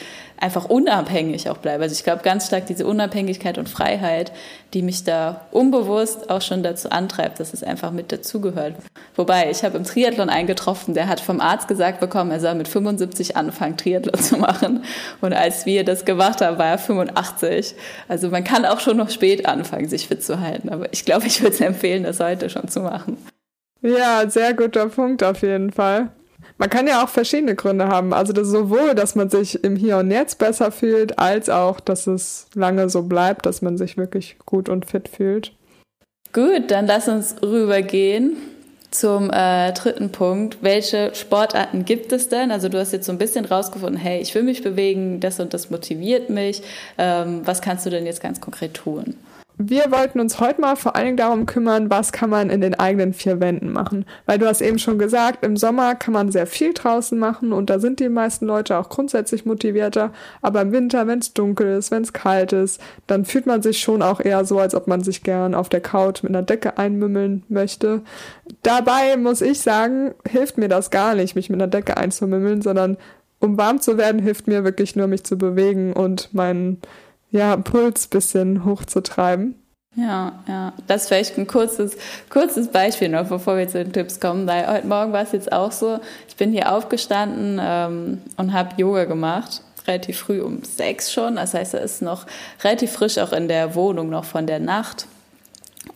einfach 0.44 0.66
unabhängig 0.66 1.50
auch 1.50 1.58
bleibe. 1.58 1.84
Also 1.84 1.94
ich 1.94 2.04
glaube 2.04 2.22
ganz 2.24 2.48
stark 2.48 2.66
diese 2.66 2.86
Unabhängigkeit 2.86 3.58
und 3.58 3.70
Freiheit, 3.70 4.31
die 4.74 4.81
mich 4.81 5.04
da 5.04 5.46
unbewusst 5.52 6.30
auch 6.30 6.42
schon 6.42 6.64
dazu 6.64 6.90
antreibt, 6.90 7.40
dass 7.40 7.54
es 7.54 7.64
einfach 7.64 7.92
mit 7.92 8.12
dazugehört. 8.12 8.75
Wobei, 9.16 9.50
ich 9.52 9.64
habe 9.64 9.78
im 9.78 9.84
Triathlon 9.84 10.30
eingetroffen, 10.30 10.96
der 10.96 11.08
hat 11.08 11.20
vom 11.22 11.40
Arzt 11.40 11.68
gesagt 11.68 12.00
bekommen, 12.00 12.31
er 12.31 12.40
soll 12.40 12.56
mit 12.56 12.68
75 12.68 13.38
anfangen, 13.38 13.78
Triathlon 13.78 14.22
zu 14.22 14.38
machen. 14.38 14.84
Und 15.22 15.34
als 15.34 15.66
wir 15.66 15.86
das 15.86 16.04
gemacht 16.04 16.42
haben, 16.42 16.58
war 16.58 16.72
er 16.72 16.78
85. 16.78 17.75
Also 18.08 18.30
man 18.30 18.44
kann 18.44 18.66
auch 18.66 18.80
schon 18.80 18.98
noch 18.98 19.12
spät 19.12 19.46
anfangen, 19.46 19.88
sich 19.88 20.08
fit 20.08 20.24
zu 20.24 20.42
halten. 20.42 20.70
Aber 20.70 20.92
ich 20.92 21.06
glaube, 21.06 21.28
ich 21.28 21.42
würde 21.42 21.54
es 21.54 21.62
empfehlen, 21.62 22.04
das 22.18 22.25
heute 22.25 22.50
schon 22.50 22.68
zu 22.68 22.81
machen. 22.81 23.18
Ja, 23.81 24.30
sehr 24.30 24.54
guter 24.54 24.88
Punkt 24.88 25.24
auf 25.24 25.42
jeden 25.42 25.71
Fall. 25.71 26.12
Man 26.57 26.69
kann 26.69 26.88
ja 26.88 27.04
auch 27.04 27.10
verschiedene 27.10 27.56
Gründe 27.56 27.88
haben. 27.88 28.13
Also 28.13 28.31
das 28.33 28.48
sowohl, 28.48 28.95
dass 28.95 29.15
man 29.15 29.30
sich 29.30 29.63
im 29.63 29.75
Hier 29.75 29.98
und 29.98 30.12
Jetzt 30.12 30.38
besser 30.38 30.71
fühlt, 30.71 31.19
als 31.19 31.50
auch, 31.50 31.80
dass 31.80 32.07
es 32.07 32.48
lange 32.54 32.89
so 32.89 33.04
bleibt, 33.04 33.45
dass 33.45 33.62
man 33.62 33.77
sich 33.77 33.98
wirklich 33.98 34.38
gut 34.45 34.69
und 34.69 34.86
fit 34.86 35.10
fühlt. 35.10 35.54
Gut, 36.31 36.71
dann 36.71 36.88
lass 36.88 37.07
uns 37.07 37.36
rübergehen 37.42 38.38
zum 38.92 39.31
äh, 39.31 39.71
dritten 39.74 40.12
Punkt. 40.12 40.57
Welche 40.62 41.13
Sportarten 41.15 41.86
gibt 41.86 42.12
es 42.12 42.30
denn? 42.30 42.51
Also 42.51 42.69
du 42.69 42.80
hast 42.80 42.94
jetzt 42.94 43.06
so 43.06 43.12
ein 43.12 43.18
bisschen 43.18 43.45
rausgefunden, 43.45 43.98
hey, 43.98 44.21
ich 44.21 44.33
will 44.36 44.44
mich 44.44 44.63
bewegen, 44.63 45.19
das 45.19 45.39
und 45.39 45.54
das 45.54 45.69
motiviert 45.69 46.30
mich. 46.30 46.62
Ähm, 46.98 47.42
was 47.45 47.62
kannst 47.62 47.86
du 47.86 47.89
denn 47.89 48.06
jetzt 48.06 48.21
ganz 48.21 48.39
konkret 48.39 48.75
tun? 48.75 49.15
Wir 49.69 49.92
wollten 49.92 50.19
uns 50.19 50.39
heute 50.39 50.62
mal 50.62 50.75
vor 50.75 50.95
allen 50.95 51.06
Dingen 51.06 51.18
darum 51.18 51.45
kümmern, 51.45 51.89
was 51.89 52.12
kann 52.12 52.30
man 52.30 52.50
in 52.50 52.62
den 52.62 52.75
eigenen 52.75 53.13
vier 53.13 53.39
Wänden 53.39 53.71
machen. 53.71 54.06
Weil 54.25 54.39
du 54.39 54.48
hast 54.48 54.62
eben 54.62 54.80
schon 54.80 55.00
gesagt, 55.00 55.44
im 55.45 55.57
Sommer 55.57 55.95
kann 55.95 56.13
man 56.13 56.31
sehr 56.31 56.48
viel 56.48 56.74
draußen 56.74 57.18
machen 57.18 57.54
und 57.54 57.69
da 57.69 57.80
sind 57.80 58.00
die 58.00 58.10
meisten 58.10 58.45
Leute 58.45 58.77
auch 58.77 58.89
grundsätzlich 58.89 59.45
motivierter. 59.45 60.12
Aber 60.42 60.62
im 60.62 60.71
Winter, 60.71 61.07
wenn 61.07 61.19
es 61.19 61.33
dunkel 61.33 61.77
ist, 61.77 61.92
wenn 61.92 62.04
es 62.04 62.13
kalt 62.13 62.54
ist, 62.54 62.81
dann 63.07 63.25
fühlt 63.25 63.45
man 63.45 63.62
sich 63.62 63.80
schon 63.80 64.01
auch 64.01 64.19
eher 64.19 64.45
so, 64.45 64.60
als 64.60 64.75
ob 64.75 64.88
man 64.88 65.04
sich 65.04 65.24
gern 65.24 65.56
auf 65.56 65.69
der 65.69 65.81
Couch 65.81 66.24
mit 66.24 66.31
einer 66.31 66.44
Decke 66.44 66.77
einmümmeln 66.77 67.44
möchte. 67.50 68.01
Dabei 68.63 69.18
muss 69.18 69.42
ich 69.42 69.62
sagen, 69.62 70.13
hilft 70.27 70.57
mir 70.57 70.69
das 70.69 70.92
gar 70.92 71.15
nicht, 71.15 71.36
mich 71.36 71.50
mit 71.50 71.62
einer 71.62 71.69
Decke 71.69 71.98
einzumümmeln, 71.98 72.62
sondern 72.62 72.98
um 73.39 73.57
warm 73.57 73.81
zu 73.81 73.98
werden, 73.98 74.21
hilft 74.21 74.48
mir 74.48 74.63
wirklich 74.63 74.95
nur, 74.95 75.07
mich 75.07 75.25
zu 75.25 75.38
bewegen 75.38 75.92
und 75.92 76.33
meinen 76.33 76.81
ja, 77.34 77.58
Puls 77.58 78.08
bisschen 78.08 78.64
hochzutreiben. 78.64 79.56
Ja, 79.96 80.40
ja. 80.48 80.74
Das 80.88 81.04
ist 81.04 81.08
vielleicht 81.08 81.38
ein 81.38 81.48
kurzes, 81.48 81.98
kurzes 82.30 82.68
Beispiel 82.68 83.10
noch, 83.10 83.28
bevor 83.28 83.58
wir 83.58 83.68
zu 83.68 83.84
den 83.84 83.92
Tipps 83.92 84.20
kommen. 84.20 84.48
Weil 84.48 84.68
heute 84.68 84.88
Morgen 84.88 85.12
war 85.12 85.24
es 85.24 85.34
jetzt 85.34 85.52
auch 85.52 85.72
so, 85.72 86.00
ich 86.28 86.36
bin 86.36 86.52
hier 86.52 86.72
aufgestanden 86.72 87.60
ähm, 87.62 88.22
und 88.38 88.54
habe 88.54 88.70
Yoga 88.78 89.06
gemacht. 89.06 89.62
Relativ 89.88 90.20
früh 90.20 90.42
um 90.42 90.64
sechs 90.64 91.12
schon. 91.12 91.36
Das 91.36 91.54
heißt, 91.54 91.74
er 91.74 91.82
ist 91.82 92.02
noch 92.02 92.26
relativ 92.64 92.92
frisch 92.92 93.18
auch 93.18 93.34
in 93.34 93.48
der 93.48 93.76
Wohnung 93.76 94.10
noch 94.10 94.26
von 94.26 94.48
der 94.48 94.60
Nacht. 94.60 95.08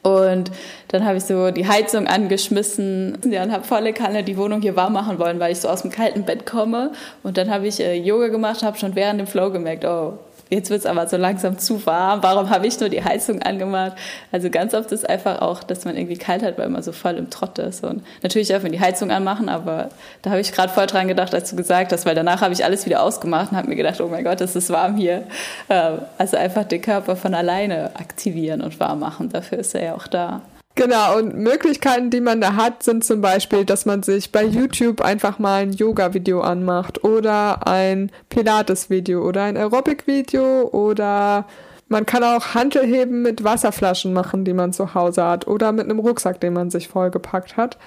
Und 0.02 0.52
dann 0.90 1.06
habe 1.06 1.18
ich 1.18 1.24
so 1.24 1.52
die 1.52 1.68
Heizung 1.68 2.08
angeschmissen 2.08 3.18
ja, 3.30 3.44
und 3.44 3.52
habe 3.52 3.64
volle 3.64 3.94
Kanne 3.94 4.24
die 4.24 4.38
Wohnung 4.38 4.62
hier 4.62 4.76
warm 4.76 4.94
machen 4.94 5.20
wollen, 5.20 5.40
weil 5.40 5.52
ich 5.52 5.60
so 5.60 5.70
aus 5.70 5.84
dem 5.84 5.92
kalten 5.92 6.24
Bett 6.24 6.46
komme. 6.46 6.92
Und 7.24 7.38
dann 7.38 7.50
habe 7.50 7.68
ich 7.68 7.80
äh, 7.80 7.96
Yoga 7.96 8.28
gemacht, 8.28 8.64
habe 8.64 8.78
schon 8.78 8.96
während 8.96 9.20
dem 9.20 9.28
Flow 9.28 9.52
gemerkt, 9.52 9.86
oh, 9.86 10.20
jetzt 10.50 10.70
wird 10.70 10.80
es 10.80 10.86
aber 10.86 11.08
so 11.08 11.18
langsam 11.18 11.58
zu 11.58 11.86
warm, 11.86 12.24
warum 12.24 12.50
habe 12.50 12.68
ich 12.68 12.80
nur 12.80 12.90
die 12.90 13.04
Heizung 13.04 13.42
angemacht? 13.42 13.94
Also 14.32 14.50
ganz 14.50 14.74
oft 14.74 14.92
ist 14.92 15.10
einfach 15.10 15.42
auch, 15.42 15.64
dass 15.64 15.86
man 15.86 15.96
irgendwie 15.96 16.18
kalt 16.18 16.44
hat, 16.44 16.58
weil 16.58 16.70
man 16.70 16.84
so 16.84 16.92
voll 16.92 17.16
im 17.16 17.30
Trott 17.30 17.60
ist. 17.60 17.84
Und 17.84 18.04
natürlich 18.24 18.48
darf 18.48 18.64
man 18.64 18.72
die 18.72 18.80
Heizung 18.80 19.12
anmachen, 19.12 19.50
aber 19.50 19.90
da 20.22 20.32
habe 20.32 20.42
ich 20.42 20.52
gerade 20.52 20.72
voll 20.72 20.88
dran 20.88 21.08
gedacht, 21.08 21.34
als 21.34 21.50
du 21.50 21.56
gesagt 21.56 21.92
hast, 21.92 22.06
weil 22.06 22.16
danach 22.16 22.42
habe 22.42 22.54
ich 22.54 22.64
alles 22.64 22.86
wieder 22.86 23.04
ausgemacht 23.04 23.52
und 23.52 23.58
habe 23.58 23.70
mir 23.70 23.76
gedacht, 23.76 24.02
oh 24.02 24.08
mein 24.08 24.24
Gott, 24.24 24.42
es 24.42 24.56
ist 24.56 24.70
warm 24.70 24.98
hier. 24.98 25.24
Ähm, 25.70 26.00
also 26.18 26.38
einfach 26.38 26.64
den 26.64 26.82
Körper 26.82 27.16
von 27.16 27.34
alleine 27.34 27.92
aktivieren 27.96 28.62
und 28.62 28.80
warm 28.80 29.00
machen, 29.00 29.30
dafür 29.30 29.60
ist 29.60 29.76
er 29.76 29.84
ja 29.84 29.96
auch 29.96 30.08
da. 30.08 30.42
Genau, 30.78 31.18
und 31.18 31.36
Möglichkeiten, 31.36 32.12
die 32.12 32.22
man 32.22 32.40
da 32.40 32.54
hat, 32.54 32.84
sind 32.84 33.04
zum 33.04 33.20
Beispiel, 33.20 33.66
dass 33.66 33.88
man 33.88 34.04
sich 34.04 34.32
bei 34.32 34.44
YouTube 34.44 35.02
einfach 35.02 35.40
mal 35.40 35.64
ein 35.64 35.74
Yoga-Video 35.74 36.42
anmacht 36.42 37.04
oder 37.04 37.68
ein 37.68 38.12
Pilates-Video 38.30 39.28
oder 39.28 39.42
ein 39.42 39.58
Aerobic-Video 39.58 40.70
oder 40.70 41.48
man 41.88 42.06
kann 42.06 42.24
auch 42.24 42.54
Handelheben 42.54 43.24
mit 43.24 43.44
Wasserflaschen 43.44 44.14
machen, 44.14 44.46
die 44.46 44.54
man 44.54 44.72
zu 44.72 44.94
Hause 44.94 45.24
hat 45.24 45.48
oder 45.48 45.72
mit 45.72 45.86
einem 45.86 45.98
Rucksack, 45.98 46.40
den 46.42 46.54
man 46.54 46.70
sich 46.70 46.90
vollgepackt 46.90 47.58
hat. 47.58 47.80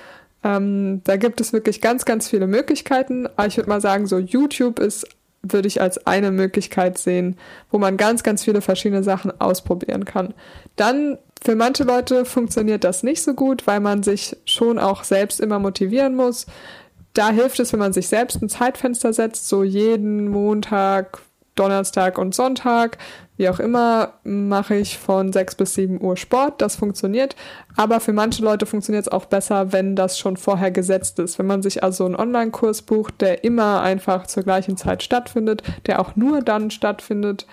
Ähm, 0.43 1.03
da 1.05 1.17
gibt 1.17 1.41
es 1.41 1.53
wirklich 1.53 1.81
ganz, 1.81 2.05
ganz 2.05 2.29
viele 2.29 2.49
Möglichkeiten. 2.49 3.29
Aber 3.37 3.47
ich 3.47 3.57
würde 3.57 3.69
mal 3.69 3.81
sagen, 3.81 4.09
so 4.09 4.19
YouTube 4.19 4.81
ist 4.81 5.07
würde 5.43 5.69
ich 5.69 5.81
als 5.81 6.07
eine 6.07 6.31
Möglichkeit 6.31 6.99
sehen, 6.99 7.37
wo 7.71 7.79
man 7.79 7.97
ganz, 7.97 8.23
ganz 8.23 8.45
viele 8.45 8.61
verschiedene 8.61 9.03
Sachen 9.03 9.41
ausprobieren 9.41 10.05
kann. 10.05 10.35
Dann 10.77 11.19
für 11.43 11.57
manche 11.57 11.85
Leute 11.85 12.25
funktioniert 12.25 12.85
das 12.85 13.03
nicht 13.03 13.23
so 13.23 13.35
gut, 13.35 13.67
weil 13.67 13.81
man 13.81 14.03
sich 14.03 14.37
schon 14.45 14.79
auch 14.79 15.05
selbst 15.05 15.41
immer 15.41 15.59
motivieren 15.59 16.15
muss. 16.15 16.47
Da 17.15 17.31
hilft 17.31 17.59
es, 17.61 17.73
wenn 17.73 17.81
man 17.81 17.93
sich 17.93 18.09
selbst 18.09 18.43
ein 18.43 18.49
Zeitfenster 18.49 19.13
setzt, 19.13 19.49
so 19.49 19.65
jeden 19.65 20.29
Montag, 20.29 21.19
Donnerstag 21.55 22.19
und 22.19 22.35
Sonntag, 22.35 22.99
wie 23.41 23.49
auch 23.49 23.59
immer, 23.59 24.13
mache 24.23 24.75
ich 24.75 24.99
von 24.99 25.33
6 25.33 25.55
bis 25.55 25.73
7 25.73 26.05
Uhr 26.05 26.19
Sport. 26.19 26.61
Das 26.61 26.77
funktioniert. 26.77 27.37
Aber 27.75 27.99
für 28.01 28.13
manche 28.13 28.45
Leute 28.45 28.67
funktioniert 28.67 29.07
es 29.07 29.13
auch 29.13 29.25
besser, 29.25 29.73
wenn 29.73 29.97
das 29.97 30.19
schon 30.19 30.37
vorher 30.37 30.71
gesetzt 30.71 31.19
ist. 31.19 31.39
Wenn 31.39 31.47
man 31.47 31.63
sich 31.63 31.83
also 31.83 32.05
einen 32.05 32.17
Online-Kurs 32.17 32.83
bucht, 32.83 33.23
der 33.23 33.43
immer 33.43 33.81
einfach 33.81 34.27
zur 34.27 34.43
gleichen 34.43 34.77
Zeit 34.77 35.03
stattfindet, 35.03 35.63
der 35.87 36.01
auch 36.01 36.17
nur 36.17 36.43
dann 36.43 36.71
stattfindet, 36.71 37.47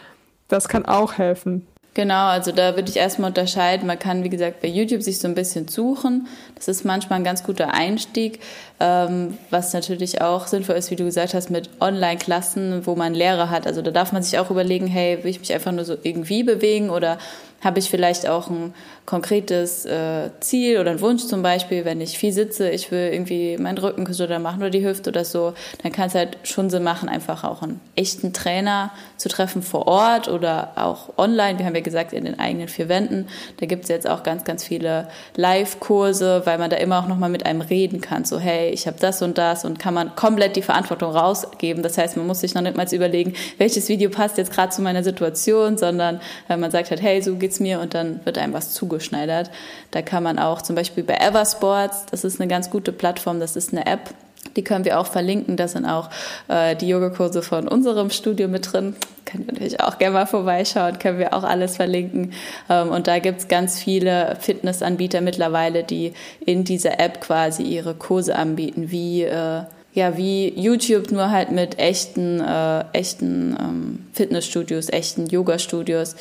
das 0.50 0.67
kann 0.67 0.86
auch 0.86 1.13
helfen. 1.13 1.65
Genau, 1.98 2.27
also 2.27 2.51
da 2.51 2.75
würde 2.75 2.92
ich 2.92 2.98
erstmal 2.98 3.30
unterscheiden. 3.32 3.88
Man 3.88 3.98
kann, 3.98 4.24
wie 4.24 4.30
gesagt, 4.30 4.62
bei 4.62 4.68
YouTube 4.68 5.01
sich 5.01 5.18
so 5.18 5.27
ein 5.27 5.34
bisschen 5.34 5.68
suchen. 5.68 6.27
Das 6.54 6.68
ist 6.68 6.86
manchmal 6.86 7.18
ein 7.18 7.24
ganz 7.24 7.42
guter 7.42 7.74
Einstieg, 7.74 8.39
ähm, 8.80 9.36
was 9.50 9.74
natürlich 9.74 10.22
auch 10.22 10.46
sinnvoll 10.46 10.75
ist, 10.75 10.92
wie 10.92 10.96
du 10.96 11.06
gesagt 11.06 11.34
hast, 11.34 11.50
mit 11.50 11.72
Online-Klassen, 11.82 12.86
wo 12.86 12.94
man 12.94 13.16
Lehrer 13.16 13.50
hat. 13.50 13.66
Also 13.66 13.82
da 13.82 13.89
darf 13.89 14.12
man 14.12 14.22
sich 14.22 14.38
auch 14.38 14.51
überlegen, 14.51 14.86
hey, 14.86 15.24
will 15.24 15.32
ich 15.32 15.39
mich 15.39 15.51
einfach 15.51 15.72
nur 15.72 15.86
so 15.86 15.98
irgendwie 16.04 16.44
bewegen 16.44 16.92
oder 16.92 17.18
habe 17.62 17.80
ich 17.80 17.90
vielleicht 17.90 18.28
auch 18.28 18.50
ein 18.50 18.74
konkretes 19.06 19.86
äh, 19.86 20.30
Ziel 20.42 20.80
oder 20.80 20.92
einen 20.92 21.02
Wunsch 21.02 21.26
zum 21.26 21.42
Beispiel, 21.42 21.86
wenn 21.86 22.02
ich 22.02 22.18
viel 22.18 22.34
sitze, 22.34 22.70
ich 22.70 22.92
will 22.92 23.10
irgendwie 23.14 23.58
meinen 23.58 23.78
Rücken 23.78 24.04
gesünder 24.04 24.38
machen 24.38 24.60
oder 24.60 24.70
die 24.70 24.86
Hüfte 24.86 25.10
oder 25.10 25.24
so, 25.24 25.54
dann 25.82 25.94
kann 25.94 26.08
es 26.08 26.16
halt 26.16 26.38
schon 26.44 26.70
Sinn 26.70 26.84
machen, 26.84 27.08
einfach 27.08 27.46
auch 27.46 27.62
einen 27.62 27.80
echten 27.96 28.34
Trainer 28.34 28.92
zu 29.16 29.30
treffen 29.30 29.64
vor 29.64 29.88
Ort 29.88 30.28
oder 30.28 30.74
auch 30.76 31.18
online. 31.18 31.58
Wir 31.58 31.66
haben 31.66 31.76
ja 31.76 31.82
gesagt, 31.82 32.12
in 32.12 32.26
den 32.26 32.38
eigenen 32.38 32.68
vier 32.68 32.90
Wänden. 32.90 33.28
Da 33.62 33.66
gibt 33.66 33.84
es 33.84 33.90
jetzt 33.90 34.10
auch 34.10 34.24
ganz, 34.24 34.44
ganz 34.44 34.64
viele 34.64 35.08
Live-Kurse, 35.38 36.42
weil 36.44 36.58
man 36.58 36.70
da 36.70 36.76
immer 36.76 37.00
auch 37.00 37.08
nochmal 37.08 37.30
mit 37.30 37.46
einem 37.46 37.62
reden 37.62 38.02
kann. 38.02 38.26
So, 38.26 38.40
hey, 38.40 38.72
ich 38.72 38.88
habe 38.88 38.98
das 39.00 39.22
und 39.22 39.38
das 39.38 39.64
und 39.64 39.80
kann 39.80 39.94
man 39.94 40.16
komplett 40.16 40.58
die 40.58 40.62
Verantwortung 40.62 41.12
rausgeben. 41.12 41.82
Das 41.82 41.98
heißt, 41.98 42.18
man 42.18 42.28
muss 42.28 42.42
sich 42.42 42.54
noch 42.54 42.62
nicht 42.62 42.76
mal 42.76 42.88
überlegen, 42.92 43.34
welches 43.58 43.88
Video 43.88 44.10
passt 44.10 44.38
jetzt 44.38 44.52
gerade 44.52 44.72
zu 44.72 44.82
meiner 44.82 45.04
Situation, 45.04 45.78
sondern 45.78 46.20
weil 46.48 46.58
man 46.58 46.72
sagt 46.72 46.90
halt, 46.90 47.02
hey, 47.02 47.22
so 47.22 47.38
geht's 47.48 47.62
mir 47.62 47.80
und 47.80 47.94
dann 47.94 48.20
wird 48.25 48.38
einem 48.38 48.51
was 48.51 48.74
zugeschneidert. 48.74 49.50
Da 49.92 50.01
kann 50.01 50.22
man 50.22 50.38
auch 50.38 50.62
zum 50.62 50.75
Beispiel 50.75 51.04
bei 51.04 51.16
Eversports, 51.16 52.06
das 52.12 52.25
ist 52.25 52.42
eine 52.42 52.50
ganz 52.50 52.70
gute 52.70 52.92
Plattform, 52.92 53.39
das 53.39 53.56
ist 53.56 53.72
eine 53.72 53.86
App, 53.86 54.10
die 54.58 54.63
können 54.66 54.84
wir 54.84 55.00
auch 55.00 55.08
verlinken. 55.08 55.56
Da 55.56 55.70
sind 55.70 55.86
auch 55.86 56.10
äh, 56.50 56.75
die 56.75 56.89
Yogakurse 56.89 57.42
von 57.42 57.70
unserem 57.70 58.10
Studio 58.10 58.50
mit 58.50 58.74
drin. 58.74 58.96
Könnt 59.24 59.48
ihr 59.48 59.54
natürlich 59.54 59.80
auch 59.80 59.98
gerne 59.98 60.13
mal 60.13 60.25
vorbeischauen, 60.25 61.00
können 61.00 61.20
wir 61.20 61.34
auch 61.34 61.44
alles 61.44 61.77
verlinken. 61.77 62.34
Ähm, 62.70 62.89
und 62.89 63.08
da 63.08 63.20
gibt 63.20 63.39
es 63.39 63.48
ganz 63.48 63.80
viele 63.80 64.36
Fitnessanbieter 64.42 65.22
mittlerweile, 65.22 65.86
die 65.86 66.13
in 66.46 66.66
dieser 66.66 67.00
App 67.00 67.22
quasi 67.22 67.63
ihre 67.63 67.94
Kurse 67.94 68.36
anbieten, 68.36 68.92
wie 68.92 69.24
äh, 69.24 69.62
ja, 69.98 70.16
wie 70.16 70.54
YouTube 70.56 71.12
nur 71.12 71.32
halt 71.32 71.50
mit 71.50 71.80
echten, 71.80 72.39
äh, 72.39 72.86
echten 72.94 73.58
ähm, 73.60 74.06
Fitnessstudios, 74.13 74.89
echten 74.89 75.25
Yoga-Studios. 75.25 76.16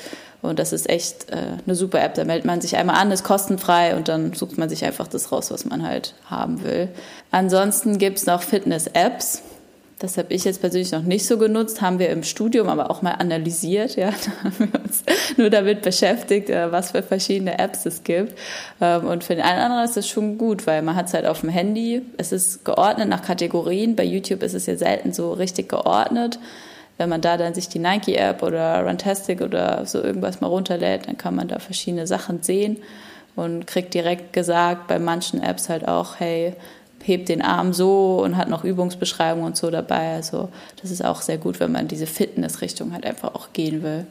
Und 0.47 0.59
das 0.59 0.73
ist 0.73 0.89
echt 0.89 1.31
äh, 1.31 1.59
eine 1.65 1.75
super 1.75 2.03
App. 2.03 2.15
Da 2.15 2.25
meldet 2.25 2.45
man 2.45 2.61
sich 2.61 2.77
einmal 2.77 2.97
an, 2.97 3.11
ist 3.11 3.25
kostenfrei 3.25 3.97
und 3.97 4.09
dann 4.09 4.33
sucht 4.33 4.59
man 4.59 4.69
sich 4.69 4.85
einfach 4.85 5.09
das 5.09 5.33
raus, 5.33 5.51
was 5.51 5.65
man 5.65 5.87
halt 5.87 6.15
haben 6.27 6.63
will. 6.63 6.89
Ansonsten 7.31 7.99
gibt 7.99 8.19
es 8.19 8.27
noch 8.27 8.43
Fitness-Apps. 8.43 9.43
Das 9.99 10.19
habe 10.19 10.35
ich 10.35 10.45
jetzt 10.45 10.61
persönlich 10.61 10.93
noch 10.93 11.05
nicht 11.05 11.27
so 11.27 11.39
genutzt, 11.39 11.81
haben 11.81 11.99
wir 11.99 12.11
im 12.11 12.23
Studium 12.23 12.69
aber 12.69 12.91
auch 12.91 13.01
mal 13.01 13.13
analysiert. 13.13 13.97
Ja, 13.97 14.11
da 14.25 14.45
haben 14.45 14.71
wir 14.73 14.81
uns 14.81 15.05
nur 15.39 15.49
damit 15.49 15.83
beschäftigt, 15.83 16.51
äh, 16.51 16.71
was 16.71 16.91
für 16.91 17.03
verschiedene 17.03 17.59
Apps 17.59 17.87
es 17.87 18.05
gibt. 18.05 18.37
Ähm, 18.81 19.07
und 19.07 19.25
für 19.25 19.35
den 19.35 19.45
einen 19.45 19.57
oder 19.57 19.65
anderen 19.65 19.85
ist 19.85 19.97
das 19.97 20.07
schon 20.07 20.37
gut, 20.37 20.67
weil 20.67 20.83
man 20.83 20.97
hat 20.97 21.07
es 21.07 21.15
halt 21.15 21.25
auf 21.25 21.41
dem 21.41 21.49
Handy. 21.49 22.03
Es 22.19 22.33
ist 22.33 22.65
geordnet 22.65 23.09
nach 23.09 23.23
Kategorien. 23.23 23.97
Bei 23.97 24.05
YouTube 24.05 24.43
ist 24.43 24.55
es 24.55 24.67
ja 24.67 24.77
selten 24.77 25.13
so 25.13 25.33
richtig 25.33 25.69
geordnet 25.71 26.39
wenn 26.99 27.09
man 27.09 27.21
da 27.21 27.37
dann 27.37 27.55
sich 27.55 27.69
die 27.69 27.79
Nike-App 27.79 28.43
oder 28.43 28.87
Runtastic 28.87 29.41
oder 29.41 29.85
so 29.87 30.03
irgendwas 30.03 30.41
mal 30.41 30.49
runterlädt, 30.49 31.07
dann 31.07 31.19
kann 31.19 31.35
man 31.35 31.49
da 31.49 31.59
verschiedene 31.59 32.07
Sachen 32.07 32.43
sehen 32.43 32.79
und 33.35 33.67
kriegt 33.67 33.93
direkt 33.95 34.33
gesagt 34.33 34.87
bei 34.87 34.99
manchen 34.99 35.43
Apps 35.43 35.69
halt 35.69 35.87
auch, 35.87 36.19
hey, 36.19 36.55
hebt 37.03 37.29
den 37.29 37.43
Arm 37.43 37.73
so 37.73 38.21
und 38.23 38.37
hat 38.37 38.49
noch 38.49 38.65
Übungsbeschreibungen 38.65 39.47
und 39.47 39.57
so 39.57 39.71
dabei. 39.71 40.15
Also 40.15 40.49
das 40.81 40.91
ist 40.91 41.05
auch 41.05 41.23
sehr 41.23 41.39
gut, 41.39 41.61
wenn 41.61 41.71
man 41.71 41.89
diese 41.89 42.07
Fitness-Richtung 42.07 42.93
halt 42.93 43.07
einfach 43.07 43.35
auch 43.35 43.53
gehen 43.53 43.83
will. 43.83 44.07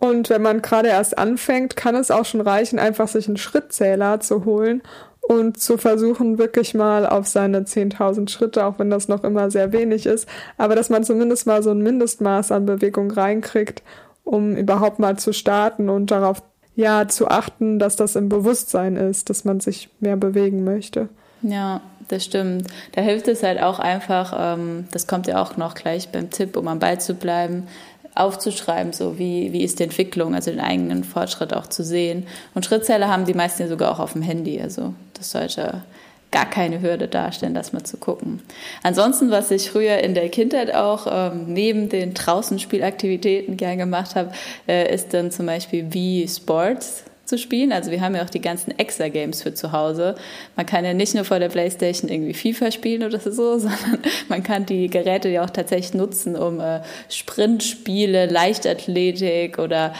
Und 0.00 0.28
wenn 0.28 0.42
man 0.42 0.60
gerade 0.60 0.88
erst 0.88 1.16
anfängt, 1.16 1.76
kann 1.76 1.94
es 1.94 2.10
auch 2.10 2.26
schon 2.26 2.42
reichen, 2.42 2.78
einfach 2.78 3.08
sich 3.08 3.26
einen 3.26 3.38
Schrittzähler 3.38 4.20
zu 4.20 4.44
holen 4.44 4.82
und 5.28 5.60
zu 5.60 5.78
versuchen, 5.78 6.38
wirklich 6.38 6.74
mal 6.74 7.06
auf 7.06 7.26
seine 7.26 7.60
10.000 7.60 8.28
Schritte, 8.28 8.66
auch 8.66 8.78
wenn 8.78 8.90
das 8.90 9.08
noch 9.08 9.24
immer 9.24 9.50
sehr 9.50 9.72
wenig 9.72 10.06
ist, 10.06 10.28
aber 10.58 10.74
dass 10.74 10.90
man 10.90 11.04
zumindest 11.04 11.46
mal 11.46 11.62
so 11.62 11.70
ein 11.70 11.82
Mindestmaß 11.82 12.52
an 12.52 12.66
Bewegung 12.66 13.10
reinkriegt, 13.10 13.82
um 14.24 14.56
überhaupt 14.56 14.98
mal 14.98 15.18
zu 15.18 15.32
starten 15.32 15.88
und 15.88 16.10
darauf 16.10 16.42
ja 16.76 17.06
zu 17.08 17.28
achten, 17.28 17.78
dass 17.78 17.96
das 17.96 18.16
im 18.16 18.28
Bewusstsein 18.28 18.96
ist, 18.96 19.30
dass 19.30 19.44
man 19.44 19.60
sich 19.60 19.88
mehr 20.00 20.16
bewegen 20.16 20.64
möchte. 20.64 21.08
Ja, 21.42 21.80
das 22.08 22.24
stimmt. 22.24 22.66
Da 22.92 23.00
hilft 23.02 23.28
es 23.28 23.42
halt 23.42 23.62
auch 23.62 23.78
einfach, 23.78 24.34
ähm, 24.36 24.88
das 24.92 25.06
kommt 25.06 25.26
ja 25.26 25.40
auch 25.40 25.56
noch 25.56 25.74
gleich 25.74 26.08
beim 26.08 26.30
Tipp, 26.30 26.56
um 26.56 26.68
am 26.68 26.78
Ball 26.78 27.00
zu 27.00 27.14
bleiben, 27.14 27.68
aufzuschreiben, 28.14 28.92
so 28.92 29.18
wie, 29.18 29.52
wie 29.52 29.62
ist 29.62 29.78
die 29.78 29.84
Entwicklung, 29.84 30.34
also 30.34 30.50
den 30.50 30.60
eigenen 30.60 31.04
Fortschritt 31.04 31.52
auch 31.52 31.66
zu 31.66 31.82
sehen. 31.82 32.26
Und 32.54 32.64
Schrittzähler 32.64 33.08
haben 33.08 33.24
die 33.24 33.34
meisten 33.34 33.62
ja 33.62 33.68
sogar 33.68 33.92
auch 33.92 33.98
auf 33.98 34.12
dem 34.12 34.22
Handy, 34.22 34.60
also 34.60 34.94
das 35.14 35.30
sollte 35.30 35.82
gar 36.30 36.50
keine 36.50 36.82
Hürde 36.82 37.06
darstellen, 37.06 37.54
das 37.54 37.72
mal 37.72 37.84
zu 37.84 37.96
gucken. 37.96 38.42
Ansonsten, 38.82 39.30
was 39.30 39.52
ich 39.52 39.70
früher 39.70 39.98
in 39.98 40.14
der 40.14 40.28
Kindheit 40.30 40.74
auch 40.74 41.06
ähm, 41.08 41.44
neben 41.46 41.88
den 41.88 42.12
Draußenspielaktivitäten 42.12 43.56
gern 43.56 43.78
gemacht 43.78 44.16
habe, 44.16 44.32
äh, 44.66 44.92
ist 44.92 45.14
dann 45.14 45.30
zum 45.30 45.46
Beispiel 45.46 45.92
wie 45.92 46.26
Sports 46.26 47.04
zu 47.24 47.38
spielen. 47.38 47.72
Also 47.72 47.90
wir 47.90 48.00
haben 48.00 48.14
ja 48.14 48.22
auch 48.22 48.30
die 48.30 48.40
ganzen 48.40 48.78
Extra-Games 48.78 49.42
für 49.42 49.54
zu 49.54 49.72
Hause. 49.72 50.14
Man 50.56 50.66
kann 50.66 50.84
ja 50.84 50.94
nicht 50.94 51.14
nur 51.14 51.24
vor 51.24 51.38
der 51.38 51.48
Playstation 51.48 52.10
irgendwie 52.10 52.34
FIFA 52.34 52.70
spielen 52.70 53.02
oder 53.02 53.18
so, 53.18 53.30
sondern 53.58 53.98
man 54.28 54.42
kann 54.42 54.66
die 54.66 54.88
Geräte 54.88 55.28
ja 55.28 55.44
auch 55.44 55.50
tatsächlich 55.50 55.94
nutzen, 55.94 56.36
um 56.36 56.60
äh, 56.60 56.80
Sprintspiele, 57.08 58.26
Leichtathletik 58.26 59.58
oder 59.58 59.94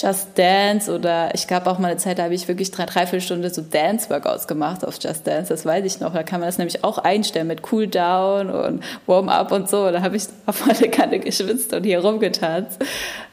Just 0.00 0.38
Dance 0.38 0.92
oder 0.92 1.34
ich 1.34 1.46
gab 1.46 1.66
auch 1.66 1.78
mal 1.78 1.88
eine 1.88 1.96
Zeit, 1.98 2.18
da 2.18 2.24
habe 2.24 2.34
ich 2.34 2.48
wirklich 2.48 2.70
drei, 2.70 2.86
dreiviertel 2.86 3.20
Stunde 3.20 3.50
so 3.50 3.60
Dance-Workouts 3.60 4.46
gemacht 4.46 4.86
auf 4.86 4.98
Just 5.00 5.26
Dance, 5.26 5.50
das 5.50 5.66
weiß 5.66 5.84
ich 5.84 6.00
noch. 6.00 6.14
Da 6.14 6.22
kann 6.22 6.40
man 6.40 6.48
das 6.48 6.56
nämlich 6.56 6.84
auch 6.84 6.98
einstellen 6.98 7.48
mit 7.48 7.70
Cool-Down 7.70 8.48
und 8.50 8.82
Warm-Up 9.06 9.52
und 9.52 9.68
so. 9.68 9.90
Da 9.90 10.00
habe 10.00 10.16
ich 10.16 10.24
auf 10.46 10.66
alle 10.66 10.88
Kante 10.88 11.18
geschwitzt 11.18 11.74
und 11.74 11.84
hier 11.84 12.00
rumgetanzt. 12.00 12.78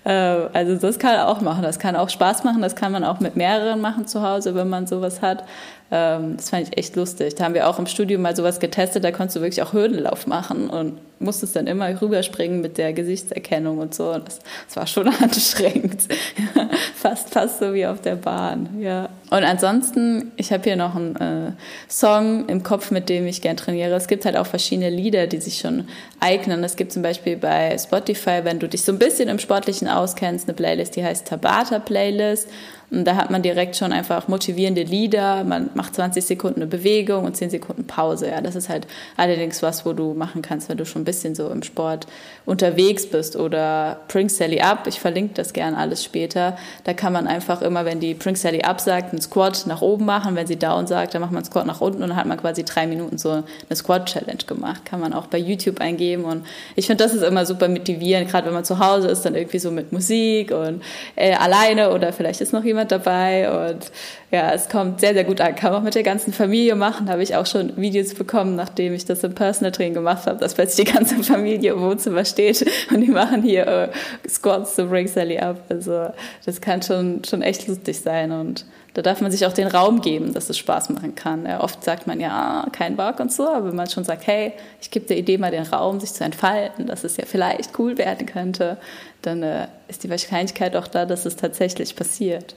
Ähm, 0.04 0.50
also 0.52 0.76
das 0.76 1.00
kann 1.00 1.14
er 1.14 1.30
auch 1.30 1.42
machen. 1.42 1.64
Das 1.64 1.80
kann 1.80 1.96
auch 1.96 2.10
Spaß 2.10 2.44
machen. 2.44 2.62
Das 2.62 2.76
kann 2.76 2.92
man 2.92 3.04
auch 3.04 3.20
mit 3.20 3.36
mehreren 3.36 3.80
machen 3.80 4.08
zu 4.08 4.22
Hause, 4.22 4.56
wenn 4.56 4.70
man 4.70 4.88
sowas 4.88 5.22
hat. 5.22 5.44
Ähm, 5.90 6.36
das 6.36 6.50
fand 6.50 6.68
ich 6.68 6.78
echt 6.78 6.96
lustig. 6.96 7.36
Da 7.36 7.46
haben 7.46 7.54
wir 7.54 7.68
auch 7.70 7.80
im 7.80 7.88
Studio 7.88 8.20
mal 8.20 8.36
sowas 8.36 8.60
getestet. 8.60 9.04
Da 9.04 9.12
konntest 9.12 9.38
du 9.38 9.42
wirklich 9.42 9.62
auch 9.62 9.74
Hürdenlauf 9.74 10.28
machen 10.28 10.70
und 10.70 10.98
musstest 11.20 11.56
dann 11.56 11.68
immer 11.68 12.02
rüberspringen 12.02 12.62
mit 12.62 12.78
der 12.78 12.94
Gesichtserkennung 12.94 13.80
und 13.80 13.94
so. 13.94 14.14
Das, 14.14 14.40
das 14.68 14.76
war 14.76 14.88
schon 14.88 15.08
anstrengend. 15.22 16.04
fast, 16.96 17.30
fast 17.30 17.60
so 17.60 17.74
wie 17.74 17.86
auf 17.86 18.02
der 18.02 18.16
Bahn. 18.16 18.80
Ja. 18.80 19.10
Und 19.30 19.44
ansonsten, 19.44 20.32
ich 20.38 20.52
habe 20.52 20.64
hier 20.64 20.76
noch 20.76 20.96
einen 20.96 21.16
äh, 21.16 21.52
Song 21.90 22.48
im 22.48 22.64
Kopf, 22.64 22.92
mit 22.92 23.10
dem 23.10 23.28
ich 23.28 23.42
gern 23.42 23.58
trainiere. 23.58 23.96
Es 23.96 24.08
gibt 24.08 24.26
halt 24.26 24.38
auch 24.38 24.48
verschiedene 24.48 24.90
Lieder, 24.90 25.28
die 25.28 25.40
sich 25.40 25.58
schon 25.58 25.88
eignen. 26.20 26.64
Es 26.64 26.76
gibt 26.76 26.94
zum 26.94 27.02
Beispiel 27.02 27.36
bei 27.36 27.78
Spotify, 27.78 28.40
wenn 28.44 28.60
du 28.60 28.68
dich 28.68 28.84
so 28.84 28.92
ein 28.92 29.00
bisschen 29.00 29.28
im 29.28 29.40
Sportlichen 29.40 29.88
auskennst, 29.88 30.48
eine 30.48 30.56
Playlist, 30.56 30.96
die 30.96 31.04
heißt 31.04 31.28
Tabata 31.28 31.80
Playlist. 31.80 32.48
Und 32.90 33.04
da 33.04 33.18
hat 33.18 33.32
man 33.32 33.42
direkt 33.42 33.76
schon 33.76 33.92
einfach 33.92 34.30
motivierende 34.30 34.84
Lieder. 34.84 35.44
Man 35.44 35.70
macht 35.74 35.96
20 35.96 36.24
Sekunden 36.24 36.62
eine 36.62 36.68
Bewegung 36.68 37.26
und 37.26 37.36
10 37.36 37.50
Sekunden 37.50 37.86
Pause. 37.86 38.30
Ja, 38.30 38.40
das 38.40 38.56
ist 38.56 38.70
halt 38.70 38.88
allerdings 39.18 39.62
was, 39.62 39.86
wo 39.86 39.92
du 39.92 40.14
machen 40.14 40.42
kannst, 40.42 40.70
wenn 40.70 40.78
du 40.78 40.86
schon 40.86 41.04
bisschen 41.08 41.34
so 41.34 41.50
im 41.50 41.64
Sport 41.64 42.06
unterwegs 42.46 43.08
bist. 43.10 43.36
Oder 43.36 44.02
Pring 44.08 44.30
Sally 44.30 44.62
Up. 44.62 44.86
Ich 44.86 45.00
verlinke 45.00 45.34
das 45.34 45.54
gern 45.54 45.74
alles 45.74 46.04
später. 46.04 46.58
Da 46.84 46.94
kann 46.94 47.14
man 47.14 47.26
einfach 47.26 47.62
immer, 47.62 47.86
wenn 47.86 48.00
die 48.00 48.14
Pring 48.14 48.36
Sally 48.36 48.62
Up 48.62 48.80
sagt, 48.80 49.12
einen 49.12 49.22
Squat 49.22 49.66
nach 49.66 49.82
oben 49.82 50.06
machen. 50.06 50.36
Wenn 50.36 50.46
sie 50.46 50.58
Down 50.58 50.86
sagt, 50.86 51.16
dann 51.16 51.22
macht 51.22 51.32
man 51.32 51.40
einen 51.40 51.46
Squat 51.46 51.66
nach 51.66 51.82
unten 51.82 52.04
und 52.04 52.10
dann 52.10 52.18
hat 52.18 52.28
man 52.28 52.38
quasi 52.38 52.64
drei 52.64 52.86
Minuten 52.86 53.18
so 53.18 53.32
eine 53.32 53.76
Squat 53.76 54.06
Challenge 54.06 54.44
gemacht. 54.46 54.86
Kann 54.86 55.00
man 55.00 55.14
auch 55.14 55.28
bei 55.28 55.40
YouTube 55.40 55.82
eingeben. 55.82 56.26
Und 56.26 56.46
ich 56.76 56.86
finde, 56.86 57.04
das 57.04 57.14
ist 57.14 57.24
immer 57.24 57.46
super 57.46 57.68
motivierend, 57.68 58.30
gerade 58.30 58.48
wenn 58.48 58.54
man 58.54 58.66
zu 58.66 58.80
Hause 58.80 59.08
ist, 59.08 59.24
dann 59.24 59.36
irgendwie 59.36 59.60
so 59.60 59.72
mit 59.72 59.92
Musik 59.92 60.52
und 60.52 60.84
äh, 61.16 61.34
alleine 61.34 61.92
oder 61.92 62.14
vielleicht 62.14 62.42
ist 62.42 62.54
noch 62.54 62.64
jemand 62.64 62.92
dabei 62.92 63.70
und 63.70 63.92
ja, 64.30 64.52
es 64.52 64.68
kommt 64.68 65.00
sehr, 65.00 65.14
sehr 65.14 65.24
gut 65.24 65.40
an. 65.40 65.56
Kann 65.56 65.72
man 65.72 65.80
auch 65.80 65.86
mit 65.86 65.96
der 65.96 66.04
ganzen 66.04 66.34
Familie 66.34 66.76
machen. 66.76 67.10
Habe 67.10 67.24
ich 67.24 67.36
auch 67.36 67.46
schon 67.46 67.78
Videos 67.78 68.14
bekommen, 68.14 68.56
nachdem 68.56 68.94
ich 68.94 69.06
das 69.06 69.24
im 69.24 69.34
Personal 69.34 69.72
Training 69.72 69.94
gemacht 69.94 70.28
habe, 70.28 70.38
dass 70.38 70.56
plötzlich 70.56 70.86
die 70.86 70.94
ganze 70.94 70.97
Familie 71.06 71.74
im 71.74 71.82
Wohnzimmer 71.82 72.26
steht 72.26 72.66
und 72.92 73.02
die 73.02 73.12
machen 73.12 73.42
hier 73.42 73.68
äh, 73.68 73.90
Squats 74.28 74.76
zu 74.76 74.86
Bring 74.86 75.08
Sally 75.08 75.38
up. 75.40 75.62
Also 75.70 76.10
das 76.46 76.62
kann 76.62 76.82
schon, 76.82 77.24
schon 77.24 77.42
echt 77.42 77.68
lustig 77.68 78.00
sein 78.00 78.32
und 78.32 78.66
da 78.94 79.04
darf 79.04 79.22
man 79.22 79.32
sich 79.32 79.46
auch 79.46 79.54
den 79.54 79.68
Raum 79.68 80.02
geben, 80.02 80.34
dass 80.34 80.50
es 80.50 80.58
Spaß 80.58 80.90
machen 80.90 81.14
kann. 81.14 81.46
Ja, 81.46 81.62
oft 81.62 81.84
sagt 81.84 82.08
man 82.08 82.20
ja, 82.20 82.66
kein 82.72 82.96
Bock 82.96 83.20
und 83.20 83.32
so, 83.32 83.48
aber 83.48 83.68
wenn 83.68 83.76
man 83.76 83.88
schon 83.88 84.04
sagt, 84.04 84.26
hey, 84.26 84.54
ich 84.82 84.90
gebe 84.90 85.06
der 85.06 85.18
Idee 85.18 85.38
mal 85.38 85.52
den 85.52 85.64
Raum, 85.64 86.00
sich 86.00 86.14
zu 86.14 86.24
entfalten, 86.24 86.88
dass 86.88 87.04
es 87.04 87.16
ja 87.16 87.26
vielleicht 87.28 87.78
cool 87.78 88.00
werden 88.00 88.26
könnte, 88.26 88.78
dann 89.22 89.44
äh, 89.44 89.68
ist 89.88 90.04
die 90.04 90.10
Wahrscheinlichkeit 90.10 90.76
auch 90.76 90.88
da, 90.88 91.06
dass 91.06 91.26
es 91.26 91.36
tatsächlich 91.36 91.96
passiert. 91.96 92.56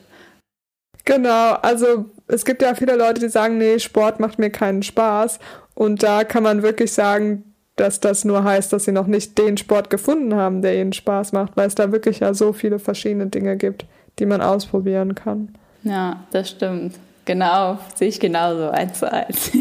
Genau, 1.05 1.55
also 1.61 2.07
es 2.27 2.45
gibt 2.45 2.63
ja 2.63 2.75
viele 2.75 2.97
Leute, 2.97 3.21
die 3.21 3.29
sagen, 3.29 3.59
nee, 3.59 3.79
Sport 3.79 4.21
macht 4.21 4.39
mir 4.39 4.51
keinen 4.51 4.83
Spaß. 4.83 5.41
Und 5.75 6.03
da 6.03 6.25
kann 6.25 6.43
man 6.43 6.63
wirklich 6.63 6.93
sagen, 6.93 7.50
dass 7.77 8.01
das 8.01 8.25
nur 8.25 8.45
heißt, 8.45 8.73
dass 8.73 8.85
sie 8.85 8.93
noch 8.93 9.07
nicht 9.07 9.39
den 9.39 9.57
Sport 9.57 9.91
gefunden 9.91 10.35
haben, 10.35 10.63
der 10.63 10.81
ihnen 10.81 10.93
Spaß 10.93 11.33
macht, 11.33 11.57
weil 11.57 11.67
es 11.67 11.75
da 11.75 11.93
wirklich 11.93 12.21
ja 12.21 12.35
so 12.35 12.53
viele 12.53 12.79
verschiedene 12.79 13.27
Dinge 13.27 13.57
gibt, 13.57 13.87
die 14.19 14.27
man 14.27 14.43
ausprobieren 14.43 15.15
kann. 15.15 15.55
Ja, 15.83 16.25
das 16.31 16.51
stimmt. 16.51 16.97
Genau, 17.25 17.79
sehe 17.95 18.09
ich 18.09 18.21
genauso, 18.21 18.71
eins 18.71 18.99
zu 18.99 19.11
eins. 19.11 19.51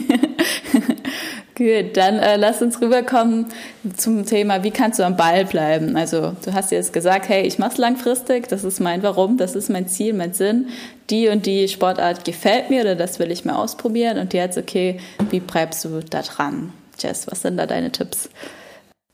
Gut, 1.56 1.98
dann 1.98 2.20
äh, 2.20 2.38
lass 2.38 2.62
uns 2.62 2.80
rüberkommen 2.80 3.48
zum 3.98 4.26
Thema, 4.26 4.64
wie 4.64 4.72
kannst 4.72 4.98
du 4.98 5.04
am 5.04 5.18
Ball 5.18 5.44
bleiben? 5.44 5.98
Also 5.98 6.34
du 6.46 6.54
hast 6.54 6.72
jetzt 6.72 6.94
gesagt, 6.94 7.28
hey, 7.28 7.46
ich 7.46 7.60
mache 7.60 7.74
es 7.74 7.78
langfristig, 7.78 8.48
das 8.48 8.64
ist 8.64 8.80
mein 8.80 9.04
Warum, 9.04 9.36
das 9.36 9.56
ist 9.56 9.70
mein 9.70 9.88
Ziel, 9.90 10.14
mein 10.14 10.32
Sinn. 10.32 10.70
Die 11.10 11.28
und 11.28 11.46
die 11.46 11.68
Sportart 11.68 12.24
gefällt 12.24 12.70
mir 12.70 12.82
oder 12.82 12.96
das 12.96 13.20
will 13.20 13.30
ich 13.30 13.44
mal 13.44 13.56
ausprobieren. 13.56 14.20
Und 14.20 14.34
jetzt, 14.34 14.58
okay, 14.58 15.02
wie 15.32 15.42
bleibst 15.42 15.84
du 15.84 16.00
da 16.00 16.22
dran? 16.22 16.72
Jess, 17.00 17.28
was 17.28 17.42
sind 17.42 17.58
da 17.58 17.66
deine 17.66 17.92
Tipps? 17.92 18.30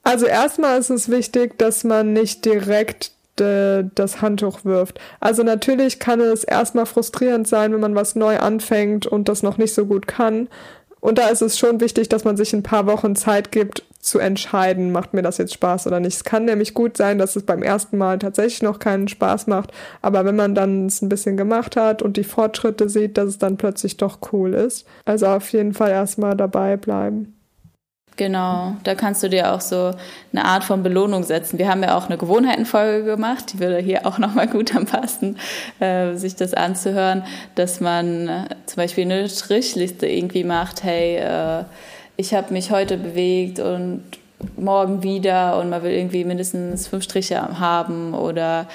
Also 0.03 0.25
erstmal 0.27 0.79
ist 0.79 0.91
es 0.91 1.09
wichtig, 1.09 1.57
dass 1.57 1.83
man 1.83 2.13
nicht 2.13 2.45
direkt 2.45 3.11
äh, 3.39 3.83
das 3.95 4.21
Handtuch 4.21 4.63
wirft. 4.63 4.99
Also 5.19 5.43
natürlich 5.43 5.99
kann 5.99 6.21
es 6.21 6.43
erstmal 6.43 6.85
frustrierend 6.85 7.47
sein, 7.47 7.73
wenn 7.73 7.81
man 7.81 7.95
was 7.95 8.15
neu 8.15 8.37
anfängt 8.37 9.07
und 9.07 9.27
das 9.29 9.43
noch 9.43 9.57
nicht 9.57 9.73
so 9.73 9.85
gut 9.85 10.07
kann. 10.07 10.47
Und 10.99 11.17
da 11.17 11.27
ist 11.27 11.41
es 11.41 11.59
schon 11.59 11.81
wichtig, 11.81 12.09
dass 12.09 12.23
man 12.23 12.37
sich 12.37 12.53
ein 12.53 12.63
paar 12.63 12.87
Wochen 12.87 13.15
Zeit 13.15 13.51
gibt, 13.51 13.83
zu 13.99 14.19
entscheiden, 14.19 14.91
macht 14.91 15.13
mir 15.13 15.23
das 15.23 15.37
jetzt 15.39 15.53
Spaß 15.53 15.87
oder 15.87 15.99
nicht. 15.99 16.15
Es 16.15 16.23
kann 16.23 16.45
nämlich 16.45 16.73
gut 16.75 16.95
sein, 16.95 17.17
dass 17.17 17.35
es 17.35 17.43
beim 17.43 17.63
ersten 17.63 17.97
Mal 17.97 18.19
tatsächlich 18.19 18.61
noch 18.61 18.77
keinen 18.79 19.07
Spaß 19.07 19.47
macht, 19.47 19.71
aber 20.01 20.25
wenn 20.25 20.35
man 20.35 20.53
dann 20.53 20.85
es 20.85 21.01
ein 21.01 21.09
bisschen 21.09 21.37
gemacht 21.37 21.75
hat 21.75 22.03
und 22.03 22.17
die 22.17 22.23
Fortschritte 22.23 22.87
sieht, 22.87 23.17
dass 23.17 23.29
es 23.29 23.37
dann 23.39 23.57
plötzlich 23.57 23.97
doch 23.97 24.19
cool 24.31 24.53
ist. 24.53 24.85
Also 25.05 25.27
auf 25.27 25.51
jeden 25.51 25.73
Fall 25.73 25.91
erstmal 25.91 26.37
dabei 26.37 26.77
bleiben. 26.77 27.34
Genau, 28.17 28.75
da 28.85 28.95
kannst 28.95 29.23
du 29.23 29.29
dir 29.29 29.53
auch 29.53 29.59
so 29.59 29.91
eine 30.31 30.45
Art 30.45 30.63
von 30.63 30.83
Belohnung 30.83 31.23
setzen. 31.23 31.59
Wir 31.59 31.67
haben 31.67 31.83
ja 31.83 31.97
auch 31.97 32.05
eine 32.05 32.17
Gewohnheitenfolge 32.17 33.03
gemacht, 33.03 33.51
die 33.51 33.59
würde 33.59 33.79
hier 33.79 34.05
auch 34.05 34.17
nochmal 34.19 34.47
gut 34.47 34.73
anpassen, 34.73 35.37
äh, 35.79 36.13
sich 36.15 36.35
das 36.35 36.53
anzuhören, 36.53 37.25
dass 37.55 37.81
man 37.81 38.29
äh, 38.29 38.45
zum 38.67 38.77
Beispiel 38.77 39.03
eine 39.03 39.27
Strichliste 39.27 40.07
irgendwie 40.07 40.45
macht, 40.45 40.83
hey, 40.83 41.17
äh, 41.17 41.65
ich 42.15 42.33
habe 42.33 42.53
mich 42.53 42.71
heute 42.71 42.97
bewegt 42.97 43.59
und 43.59 44.03
morgen 44.55 45.03
wieder 45.03 45.59
und 45.59 45.69
man 45.69 45.83
will 45.83 45.91
irgendwie 45.91 46.23
mindestens 46.23 46.87
fünf 46.87 47.03
Striche 47.03 47.59
haben 47.59 48.13
oder 48.13 48.67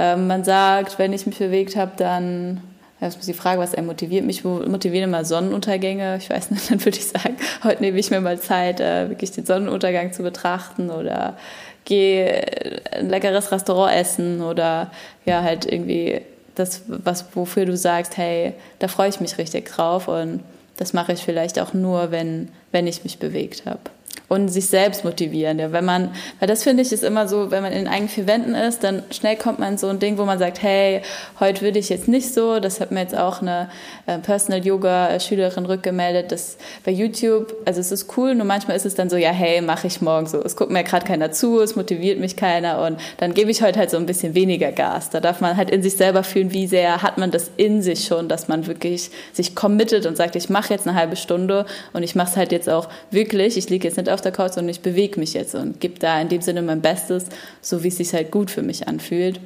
äh, 0.00 0.16
man 0.16 0.42
sagt, 0.42 0.98
wenn 0.98 1.12
ich 1.12 1.24
mich 1.24 1.38
bewegt 1.38 1.76
habe, 1.76 1.92
dann 1.96 2.62
das 3.00 3.16
ist 3.16 3.28
die 3.28 3.34
Frage, 3.34 3.60
was 3.60 3.74
er 3.74 3.82
motiviert. 3.82 4.24
Mich 4.24 4.44
motivieren 4.44 5.08
immer 5.08 5.24
Sonnenuntergänge. 5.24 6.16
Ich 6.16 6.30
weiß 6.30 6.50
nicht, 6.50 6.70
dann 6.70 6.84
würde 6.84 6.98
ich 6.98 7.06
sagen, 7.06 7.36
heute 7.62 7.82
nehme 7.82 7.98
ich 7.98 8.10
mir 8.10 8.20
mal 8.20 8.40
Zeit, 8.40 8.80
äh, 8.80 9.08
wirklich 9.08 9.30
den 9.32 9.46
Sonnenuntergang 9.46 10.12
zu 10.12 10.22
betrachten 10.22 10.90
oder 10.90 11.36
gehe 11.84 12.82
ein 12.92 13.08
leckeres 13.08 13.50
Restaurant 13.52 13.94
essen 13.94 14.42
oder 14.42 14.90
ja, 15.24 15.42
halt 15.42 15.64
irgendwie 15.64 16.20
das, 16.54 16.82
was, 16.88 17.24
wofür 17.34 17.64
du 17.64 17.76
sagst, 17.76 18.16
hey, 18.16 18.52
da 18.80 18.88
freue 18.88 19.08
ich 19.08 19.20
mich 19.20 19.38
richtig 19.38 19.70
drauf 19.70 20.08
und 20.08 20.40
das 20.76 20.92
mache 20.92 21.12
ich 21.12 21.20
vielleicht 21.20 21.58
auch 21.58 21.72
nur, 21.72 22.10
wenn, 22.10 22.48
wenn 22.72 22.86
ich 22.86 23.04
mich 23.04 23.18
bewegt 23.18 23.64
habe 23.64 23.80
und 24.28 24.48
sich 24.48 24.66
selbst 24.66 25.04
motivieren. 25.04 25.58
Ja, 25.58 25.72
wenn 25.72 25.84
man, 25.84 26.10
weil 26.38 26.48
das 26.48 26.62
finde 26.62 26.82
ich 26.82 26.92
ist 26.92 27.02
immer 27.02 27.26
so, 27.26 27.50
wenn 27.50 27.62
man 27.62 27.72
in 27.72 27.88
eigenen 27.88 28.08
vier 28.08 28.26
Wänden 28.26 28.54
ist, 28.54 28.84
dann 28.84 29.02
schnell 29.10 29.36
kommt 29.36 29.58
man 29.58 29.72
in 29.72 29.78
so 29.78 29.88
ein 29.88 29.98
Ding, 29.98 30.18
wo 30.18 30.24
man 30.24 30.38
sagt, 30.38 30.62
hey, 30.62 31.02
heute 31.40 31.62
würde 31.62 31.78
ich 31.78 31.88
jetzt 31.88 32.08
nicht 32.08 32.34
so. 32.34 32.60
Das 32.60 32.80
hat 32.80 32.90
mir 32.90 33.00
jetzt 33.00 33.16
auch 33.16 33.40
eine 33.40 33.70
äh, 34.06 34.18
Personal 34.18 34.64
Yoga 34.64 35.18
Schülerin 35.18 35.64
rückgemeldet, 35.64 36.30
dass 36.30 36.58
bei 36.84 36.90
YouTube, 36.90 37.54
also 37.64 37.80
es 37.80 37.90
ist 37.90 38.16
cool, 38.16 38.34
nur 38.34 38.44
manchmal 38.44 38.76
ist 38.76 38.84
es 38.84 38.94
dann 38.94 39.08
so, 39.08 39.16
ja, 39.16 39.30
hey, 39.30 39.62
mache 39.62 39.86
ich 39.86 40.02
morgen 40.02 40.26
so. 40.26 40.42
Es 40.42 40.56
guckt 40.56 40.70
mir 40.70 40.84
gerade 40.84 41.06
keiner 41.06 41.32
zu, 41.32 41.60
es 41.60 41.74
motiviert 41.74 42.20
mich 42.20 42.36
keiner 42.36 42.82
und 42.86 43.00
dann 43.16 43.32
gebe 43.32 43.50
ich 43.50 43.62
heute 43.62 43.78
halt 43.78 43.90
so 43.90 43.96
ein 43.96 44.06
bisschen 44.06 44.34
weniger 44.34 44.72
Gas. 44.72 45.08
Da 45.08 45.20
darf 45.20 45.40
man 45.40 45.56
halt 45.56 45.70
in 45.70 45.82
sich 45.82 45.96
selber 45.96 46.22
fühlen, 46.22 46.52
wie 46.52 46.66
sehr 46.66 47.02
hat 47.02 47.16
man 47.16 47.30
das 47.30 47.50
in 47.56 47.80
sich 47.80 48.04
schon, 48.04 48.28
dass 48.28 48.48
man 48.48 48.66
wirklich 48.66 49.10
sich 49.32 49.54
committet 49.54 50.04
und 50.04 50.16
sagt, 50.16 50.36
ich 50.36 50.50
mache 50.50 50.74
jetzt 50.74 50.86
eine 50.86 50.98
halbe 50.98 51.16
Stunde 51.16 51.64
und 51.94 52.02
ich 52.02 52.14
mache 52.14 52.30
es 52.30 52.36
halt 52.36 52.52
jetzt 52.52 52.68
auch 52.68 52.88
wirklich. 53.10 53.56
Ich 53.56 53.70
liege 53.70 53.88
jetzt 53.88 53.96
nicht 53.96 54.10
auf 54.10 54.17
auf 54.18 54.22
der 54.22 54.32
Couch 54.32 54.56
und 54.56 54.68
ich 54.68 54.80
bewege 54.80 55.20
mich 55.20 55.32
jetzt 55.32 55.54
und 55.54 55.80
gebe 55.80 56.00
da 56.00 56.20
in 56.20 56.28
dem 56.28 56.42
Sinne 56.42 56.62
mein 56.62 56.80
Bestes, 56.80 57.26
so 57.62 57.84
wie 57.84 57.88
es 57.88 57.98
sich 57.98 58.12
halt 58.12 58.32
gut 58.32 58.50
für 58.50 58.62
mich 58.62 58.88
anfühlt. 58.88 59.40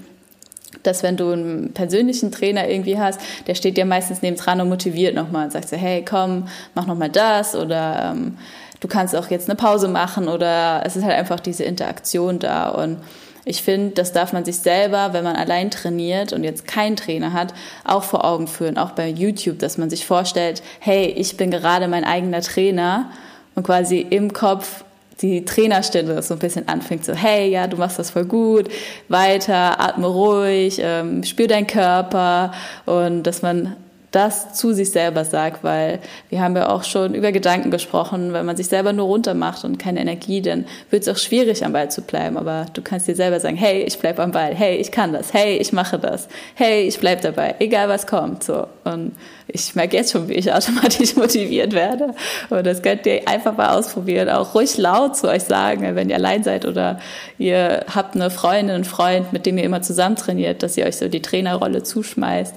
Dass 0.82 1.02
wenn 1.02 1.18
du 1.18 1.30
einen 1.30 1.74
persönlichen 1.74 2.32
Trainer 2.32 2.66
irgendwie 2.66 2.98
hast, 2.98 3.20
der 3.46 3.54
steht 3.54 3.76
dir 3.76 3.84
meistens 3.84 4.22
neben 4.22 4.36
dran 4.36 4.62
und 4.62 4.70
motiviert 4.70 5.14
nochmal 5.14 5.44
und 5.44 5.52
sagt 5.52 5.68
so, 5.68 5.76
hey, 5.76 6.02
komm, 6.02 6.48
mach 6.74 6.86
nochmal 6.86 7.10
das 7.10 7.54
oder 7.54 8.14
ähm, 8.14 8.38
du 8.80 8.88
kannst 8.88 9.14
auch 9.14 9.28
jetzt 9.28 9.50
eine 9.50 9.56
Pause 9.56 9.88
machen 9.88 10.28
oder 10.28 10.82
es 10.86 10.96
ist 10.96 11.04
halt 11.04 11.14
einfach 11.14 11.38
diese 11.38 11.64
Interaktion 11.64 12.38
da. 12.38 12.70
Und 12.70 12.96
ich 13.44 13.62
finde, 13.62 13.90
das 13.90 14.12
darf 14.12 14.32
man 14.32 14.46
sich 14.46 14.56
selber, 14.56 15.12
wenn 15.12 15.24
man 15.24 15.36
allein 15.36 15.70
trainiert 15.70 16.32
und 16.32 16.44
jetzt 16.44 16.66
keinen 16.66 16.96
Trainer 16.96 17.34
hat, 17.34 17.52
auch 17.84 18.04
vor 18.04 18.24
Augen 18.24 18.46
führen, 18.46 18.78
auch 18.78 18.92
bei 18.92 19.08
YouTube, 19.08 19.58
dass 19.58 19.76
man 19.76 19.90
sich 19.90 20.06
vorstellt, 20.06 20.62
hey, 20.80 21.06
ich 21.06 21.36
bin 21.36 21.50
gerade 21.50 21.88
mein 21.88 22.04
eigener 22.04 22.40
Trainer 22.40 23.10
und 23.54 23.64
quasi 23.64 24.00
im 24.00 24.32
Kopf 24.32 24.84
die 25.20 25.44
Trainerstelle 25.44 26.20
so 26.22 26.34
ein 26.34 26.40
bisschen 26.40 26.68
anfängt, 26.68 27.04
so, 27.04 27.14
hey, 27.14 27.48
ja, 27.48 27.66
du 27.66 27.76
machst 27.76 27.98
das 27.98 28.10
voll 28.10 28.24
gut, 28.24 28.68
weiter, 29.08 29.80
atme 29.80 30.06
ruhig, 30.06 30.80
ähm, 30.82 31.22
spür 31.22 31.46
deinen 31.46 31.66
Körper 31.66 32.52
und 32.86 33.22
dass 33.22 33.42
man 33.42 33.76
das 34.12 34.52
zu 34.52 34.72
sich 34.74 34.90
selber 34.90 35.24
sagt, 35.24 35.64
weil 35.64 35.98
wir 36.28 36.40
haben 36.42 36.54
ja 36.54 36.68
auch 36.68 36.84
schon 36.84 37.14
über 37.14 37.32
Gedanken 37.32 37.70
gesprochen, 37.70 38.34
wenn 38.34 38.44
man 38.44 38.56
sich 38.56 38.68
selber 38.68 38.92
nur 38.92 39.06
runter 39.06 39.32
macht 39.32 39.64
und 39.64 39.78
keine 39.78 40.00
Energie, 40.00 40.42
dann 40.42 40.66
wird 40.90 41.02
es 41.02 41.08
auch 41.08 41.16
schwierig 41.16 41.64
am 41.64 41.72
Ball 41.72 41.90
zu 41.90 42.02
bleiben, 42.02 42.36
aber 42.36 42.66
du 42.74 42.82
kannst 42.82 43.08
dir 43.08 43.16
selber 43.16 43.40
sagen, 43.40 43.56
hey, 43.56 43.82
ich 43.82 43.98
bleib 43.98 44.20
am 44.20 44.30
Ball, 44.30 44.54
hey, 44.54 44.76
ich 44.76 44.92
kann 44.92 45.14
das, 45.14 45.32
hey, 45.32 45.56
ich 45.56 45.72
mache 45.72 45.98
das, 45.98 46.28
hey, 46.54 46.82
ich 46.82 47.00
bleib 47.00 47.22
dabei, 47.22 47.54
egal 47.58 47.88
was 47.88 48.06
kommt, 48.06 48.44
so. 48.44 48.66
Und 48.84 49.12
ich 49.48 49.74
merke 49.74 49.96
jetzt 49.96 50.12
schon, 50.12 50.28
wie 50.28 50.34
ich 50.34 50.52
automatisch 50.52 51.16
motiviert 51.16 51.72
werde. 51.72 52.14
Und 52.50 52.66
das 52.66 52.82
könnt 52.82 53.06
ihr 53.06 53.26
einfach 53.26 53.56
mal 53.56 53.78
ausprobieren, 53.78 54.28
auch 54.28 54.54
ruhig 54.54 54.76
laut 54.76 55.16
zu 55.16 55.28
euch 55.28 55.44
sagen, 55.44 55.94
wenn 55.94 56.10
ihr 56.10 56.16
allein 56.16 56.42
seid 56.44 56.66
oder 56.66 56.98
ihr 57.38 57.84
habt 57.94 58.14
eine 58.14 58.30
Freundin, 58.30 58.74
einen 58.74 58.84
Freund, 58.84 59.32
mit 59.32 59.46
dem 59.46 59.56
ihr 59.56 59.64
immer 59.64 59.80
zusammen 59.80 60.16
trainiert, 60.16 60.62
dass 60.62 60.76
ihr 60.76 60.84
euch 60.84 60.96
so 60.96 61.08
die 61.08 61.22
Trainerrolle 61.22 61.82
zuschmeißt 61.82 62.54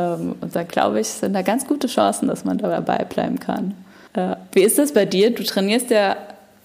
und 0.00 0.50
da 0.52 0.62
glaube 0.64 1.00
ich, 1.00 1.08
sind 1.08 1.34
da 1.34 1.42
ganz 1.42 1.66
gute 1.66 1.86
Chancen, 1.86 2.28
dass 2.28 2.44
man 2.44 2.58
dabei 2.58 3.04
bleiben 3.04 3.38
kann. 3.38 3.74
Äh, 4.14 4.36
wie 4.52 4.62
ist 4.62 4.78
das 4.78 4.92
bei 4.92 5.04
dir? 5.04 5.34
Du 5.34 5.44
trainierst 5.44 5.90
ja 5.90 6.16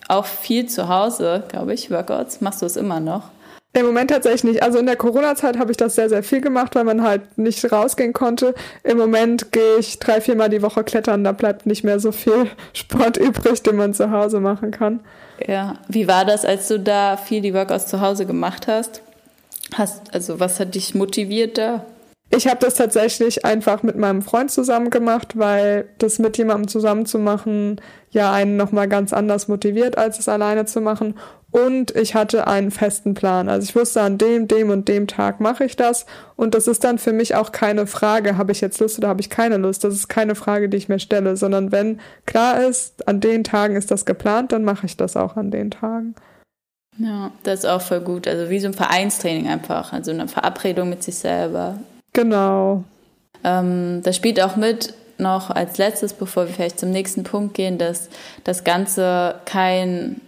auch 0.08 0.26
viel 0.26 0.68
zu 0.68 0.90
Hause, 0.90 1.44
glaube 1.48 1.74
ich, 1.74 1.92
Workouts. 1.92 2.42
Machst 2.42 2.62
du 2.62 2.66
es 2.66 2.76
immer 2.76 3.00
noch? 3.00 3.30
Im 3.74 3.86
Moment 3.86 4.10
tatsächlich 4.10 4.44
nicht. 4.44 4.64
Also 4.64 4.80
in 4.80 4.88
der 4.88 4.96
Corona-Zeit 4.96 5.60
habe 5.60 5.70
ich 5.70 5.78
das 5.78 5.94
sehr, 5.94 6.10
sehr 6.10 6.24
viel 6.24 6.42
gemacht, 6.42 6.74
weil 6.74 6.84
man 6.84 7.04
halt 7.04 7.38
nicht 7.38 7.72
rausgehen 7.72 8.14
konnte. 8.14 8.56
Im 8.84 8.98
Moment 8.98 9.52
gehe 9.52 9.78
ich 9.78 10.00
drei, 10.00 10.22
viermal 10.22 10.50
die 10.50 10.64
Woche 10.64 10.84
klettern. 10.84 11.24
Da 11.24 11.34
bleibt 11.34 11.68
nicht 11.68 11.84
mehr 11.84 12.00
so 12.00 12.12
viel 12.12 12.48
Sport 12.74 13.18
übrig, 13.18 13.62
den 13.62 13.76
man 13.76 13.94
zu 13.94 14.10
Hause 14.10 14.40
machen 14.40 14.72
kann. 14.72 15.02
Ja, 15.46 15.76
wie 15.88 16.08
war 16.08 16.26
das, 16.26 16.46
als 16.46 16.68
du 16.68 16.80
da 16.80 17.16
viel 17.16 17.42
die 17.42 17.54
Workouts 17.54 17.86
zu 17.86 18.02
Hause 18.02 18.26
gemacht 18.26 18.68
hast? 18.68 19.02
Hast 19.76 20.14
also 20.16 20.40
was 20.40 20.60
hat 20.60 20.74
dich 20.74 20.96
motiviert 20.96 21.60
da? 21.60 21.86
Ich 22.32 22.48
habe 22.48 22.60
das 22.60 22.76
tatsächlich 22.76 23.44
einfach 23.44 23.82
mit 23.82 23.96
meinem 23.96 24.22
Freund 24.22 24.52
zusammen 24.52 24.92
gemacht, 24.92 25.38
weil 25.38 25.90
das 25.98 26.20
mit 26.20 26.38
jemandem 26.38 26.68
zusammen 26.68 27.06
zu 27.06 27.18
machen 27.18 27.82
ja 28.12 28.32
einen 28.32 28.58
nochmal 28.58 28.88
ganz 28.88 29.14
anders 29.14 29.48
motiviert, 29.48 29.98
als 29.98 30.20
es 30.20 30.30
alleine 30.30 30.66
zu 30.66 30.82
machen. 30.82 31.16
Und 31.52 31.96
ich 31.96 32.14
hatte 32.14 32.46
einen 32.46 32.70
festen 32.70 33.16
Plan. 33.16 33.50
Also 33.50 33.68
ich 33.68 33.76
wusste, 33.76 34.02
an 34.02 34.20
dem, 34.20 34.48
dem 34.48 34.70
und 34.70 34.88
dem 34.88 35.08
Tag 35.08 35.40
mache 35.40 35.66
ich 35.66 35.76
das. 35.76 36.06
Und 36.36 36.54
das 36.54 36.68
ist 36.68 36.84
dann 36.84 37.00
für 37.00 37.14
mich 37.14 37.34
auch 37.34 37.52
keine 37.52 37.88
Frage, 37.88 38.38
habe 38.38 38.52
ich 38.52 38.62
jetzt 38.62 38.80
Lust 38.80 39.00
oder 39.00 39.08
habe 39.08 39.22
ich 39.22 39.32
keine 39.32 39.58
Lust. 39.58 39.84
Das 39.84 39.96
ist 39.96 40.10
keine 40.10 40.36
Frage, 40.36 40.70
die 40.70 40.78
ich 40.78 40.90
mir 40.90 41.00
stelle, 41.00 41.38
sondern 41.38 41.72
wenn 41.72 42.00
klar 42.28 42.64
ist, 42.64 43.08
an 43.08 43.20
den 43.20 43.44
Tagen 43.44 43.76
ist 43.76 43.90
das 43.90 44.06
geplant, 44.06 44.52
dann 44.52 44.64
mache 44.64 44.86
ich 44.86 44.96
das 44.96 45.18
auch 45.18 45.38
an 45.38 45.50
den 45.50 45.72
Tagen. 45.72 46.14
Ja, 47.00 47.32
das 47.44 47.60
ist 47.60 47.66
auch 47.66 47.82
voll 47.82 48.02
gut. 48.02 48.28
Also 48.28 48.52
wie 48.52 48.60
so 48.60 48.68
ein 48.68 48.74
Vereinstraining 48.74 49.48
einfach. 49.48 49.94
Also 49.94 50.12
eine 50.12 50.28
Verabredung 50.28 50.90
mit 50.90 51.02
sich 51.02 51.16
selber. 51.16 51.80
Genau. 52.20 52.84
Ähm, 53.46 54.02
das 54.04 54.18
spielt 54.18 54.42
auch 54.42 54.58
mit 54.58 54.94
noch 55.18 55.52
als 55.52 55.78
letztes, 55.78 56.14
bevor 56.14 56.48
wir 56.48 56.54
vielleicht 56.54 56.78
zum 56.80 56.92
nächsten 56.92 57.24
Punkt 57.24 57.54
gehen, 57.54 57.78
dass 57.78 58.10
das 58.44 58.66
Ganze 58.66 59.36
kein 59.46 60.20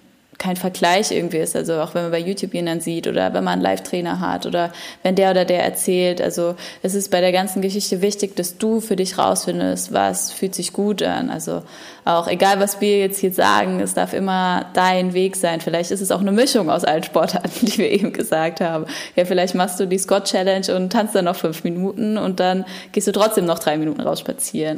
kein 0.42 0.56
Vergleich 0.56 1.12
irgendwie 1.12 1.38
ist. 1.38 1.56
Also 1.56 1.76
auch 1.76 1.94
wenn 1.94 2.02
man 2.02 2.12
bei 2.12 2.20
YouTube 2.20 2.52
dann 2.54 2.82
sieht 2.82 3.06
oder 3.06 3.32
wenn 3.34 3.44
man 3.44 3.54
einen 3.54 3.62
Live-Trainer 3.62 4.20
hat 4.20 4.48
oder 4.48 4.72
wenn 5.04 5.16
der 5.16 5.30
oder 5.30 5.46
der 5.46 5.64
erzählt. 5.64 6.20
Also 6.20 6.56
es 6.82 6.96
ist 6.96 7.12
bei 7.12 7.22
der 7.22 7.32
ganzen 7.32 7.62
Geschichte 7.62 8.02
wichtig, 8.02 8.36
dass 8.36 8.58
du 8.58 8.82
für 8.82 8.96
dich 8.96 9.20
rausfindest, 9.20 9.94
was 9.94 10.32
fühlt 10.32 10.56
sich 10.56 10.74
gut 10.74 11.04
an. 11.04 11.30
Also 11.30 11.62
auch 12.06 12.28
egal, 12.28 12.60
was 12.60 12.82
wir 12.82 12.98
jetzt 12.98 13.20
hier 13.20 13.32
sagen, 13.32 13.80
es 13.82 13.94
darf 13.94 14.14
immer 14.14 14.66
dein 14.74 15.14
Weg 15.14 15.36
sein. 15.36 15.62
Vielleicht 15.62 15.92
ist 15.92 16.02
es 16.02 16.12
auch 16.12 16.22
eine 16.22 16.32
Mischung 16.32 16.72
aus 16.72 16.86
allen 16.86 17.04
Sportarten, 17.04 17.52
die 17.68 17.78
wir 17.78 17.92
eben 17.92 18.12
gesagt 18.12 18.62
haben. 18.62 18.88
Ja, 19.16 19.26
vielleicht 19.26 19.54
machst 19.54 19.80
du 19.80 19.86
die 19.86 20.00
Scott 20.00 20.26
Challenge 20.26 20.76
und 20.76 20.92
tanzt 20.92 21.14
dann 21.14 21.26
noch 21.26 21.36
fünf 21.36 21.64
Minuten 21.64 22.18
und 22.18 22.40
dann 22.40 22.66
gehst 22.94 23.08
du 23.08 23.12
trotzdem 23.12 23.46
noch 23.46 23.60
drei 23.60 23.78
Minuten 23.78 24.02
raus. 24.02 24.24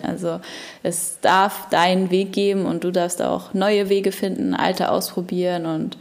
Also 0.04 0.42
es 0.84 1.20
darf 1.22 1.70
deinen 1.70 2.12
Weg 2.12 2.34
geben 2.34 2.66
und 2.66 2.84
du 2.84 2.92
darfst 2.92 3.22
auch 3.22 3.54
neue 3.54 3.88
Wege 3.88 4.12
finden, 4.12 4.54
alte 4.54 4.92
ausprobieren 4.92 5.53
motivieren 5.54 5.66
und 5.66 5.98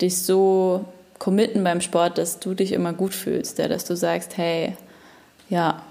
dich 0.00 0.18
so 0.18 0.84
committen 1.18 1.64
beim 1.64 1.80
Sport, 1.80 2.18
dass 2.18 2.38
du 2.38 2.54
dich 2.54 2.72
immer 2.72 2.92
gut 2.92 3.14
fühlst, 3.14 3.58
ja, 3.58 3.68
dass 3.68 3.84
du 3.84 3.96
sagst, 3.96 4.36
hey, 4.36 4.76
ja, 5.48 5.82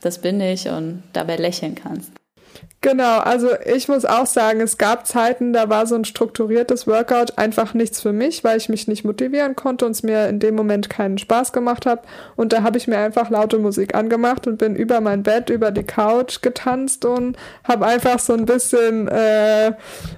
das 0.00 0.20
bin 0.20 0.40
ich 0.40 0.68
und 0.68 1.02
dabei 1.12 1.36
lächeln 1.36 1.74
kannst. 1.74 2.12
Genau, 2.82 3.18
also 3.18 3.48
ich 3.66 3.88
muss 3.88 4.06
auch 4.06 4.24
sagen, 4.24 4.62
es 4.62 4.78
gab 4.78 5.06
Zeiten, 5.06 5.52
da 5.52 5.68
war 5.68 5.86
so 5.86 5.96
ein 5.96 6.06
strukturiertes 6.06 6.86
Workout 6.86 7.36
einfach 7.36 7.74
nichts 7.74 8.00
für 8.00 8.14
mich, 8.14 8.42
weil 8.42 8.56
ich 8.56 8.70
mich 8.70 8.88
nicht 8.88 9.04
motivieren 9.04 9.54
konnte 9.54 9.84
und 9.84 9.90
es 9.90 10.02
mir 10.02 10.28
in 10.28 10.38
dem 10.38 10.54
Moment 10.54 10.88
keinen 10.88 11.18
Spaß 11.18 11.52
gemacht 11.52 11.84
hat. 11.84 12.06
Und 12.36 12.54
da 12.54 12.62
habe 12.62 12.78
ich 12.78 12.88
mir 12.88 12.96
einfach 12.96 13.28
laute 13.28 13.58
Musik 13.58 13.94
angemacht 13.94 14.46
und 14.46 14.56
bin 14.56 14.76
über 14.76 15.02
mein 15.02 15.22
Bett, 15.22 15.50
über 15.50 15.72
die 15.72 15.82
Couch 15.82 16.40
getanzt 16.40 17.04
und 17.04 17.36
habe 17.64 17.84
einfach 17.84 18.18
so 18.18 18.32
ein 18.32 18.46
bisschen 18.46 19.08
äh, 19.08 19.74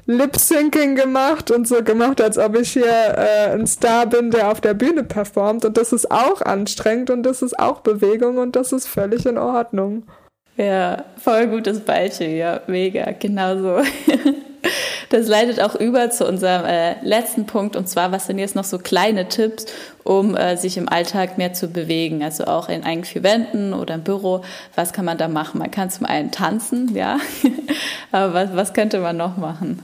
Lip-Syncing 0.06 0.94
gemacht 0.94 1.50
und 1.50 1.66
so 1.66 1.82
gemacht, 1.82 2.20
als 2.20 2.38
ob 2.38 2.56
ich 2.56 2.74
hier 2.74 2.86
äh, 2.86 3.50
ein 3.54 3.66
Star 3.66 4.06
bin, 4.06 4.30
der 4.30 4.52
auf 4.52 4.60
der 4.60 4.74
Bühne 4.74 5.02
performt. 5.02 5.64
Und 5.64 5.76
das 5.76 5.92
ist 5.92 6.12
auch 6.12 6.40
anstrengend 6.42 7.10
und 7.10 7.24
das 7.24 7.42
ist 7.42 7.58
auch 7.58 7.80
Bewegung 7.80 8.38
und 8.38 8.54
das 8.54 8.70
ist 8.70 8.86
völlig 8.86 9.26
in 9.26 9.36
Ordnung. 9.36 10.04
Ja, 10.56 11.04
voll 11.16 11.46
gutes 11.48 11.80
Beispiel, 11.80 12.36
ja, 12.36 12.60
mega, 12.66 13.12
genau 13.18 13.56
so. 13.56 13.82
Das 15.12 15.28
leitet 15.28 15.60
auch 15.60 15.74
über 15.74 16.08
zu 16.08 16.26
unserem 16.26 16.64
äh, 16.64 16.94
letzten 17.02 17.44
Punkt 17.44 17.76
und 17.76 17.86
zwar, 17.86 18.12
was 18.12 18.26
sind 18.26 18.38
jetzt 18.38 18.56
noch 18.56 18.64
so 18.64 18.78
kleine 18.78 19.28
Tipps, 19.28 19.66
um 20.04 20.34
äh, 20.34 20.56
sich 20.56 20.78
im 20.78 20.88
Alltag 20.88 21.36
mehr 21.36 21.52
zu 21.52 21.68
bewegen, 21.68 22.22
also 22.22 22.44
auch 22.44 22.70
in 22.70 22.82
eigenen 22.82 23.04
vier 23.04 23.22
Wänden 23.22 23.74
oder 23.74 23.96
im 23.96 24.04
Büro. 24.04 24.40
Was 24.74 24.94
kann 24.94 25.04
man 25.04 25.18
da 25.18 25.28
machen? 25.28 25.58
Man 25.58 25.70
kann 25.70 25.90
zum 25.90 26.06
einen 26.06 26.30
tanzen, 26.30 26.94
ja, 26.94 27.18
aber 28.12 28.32
was, 28.32 28.56
was 28.56 28.72
könnte 28.72 29.00
man 29.00 29.18
noch 29.18 29.36
machen? 29.36 29.80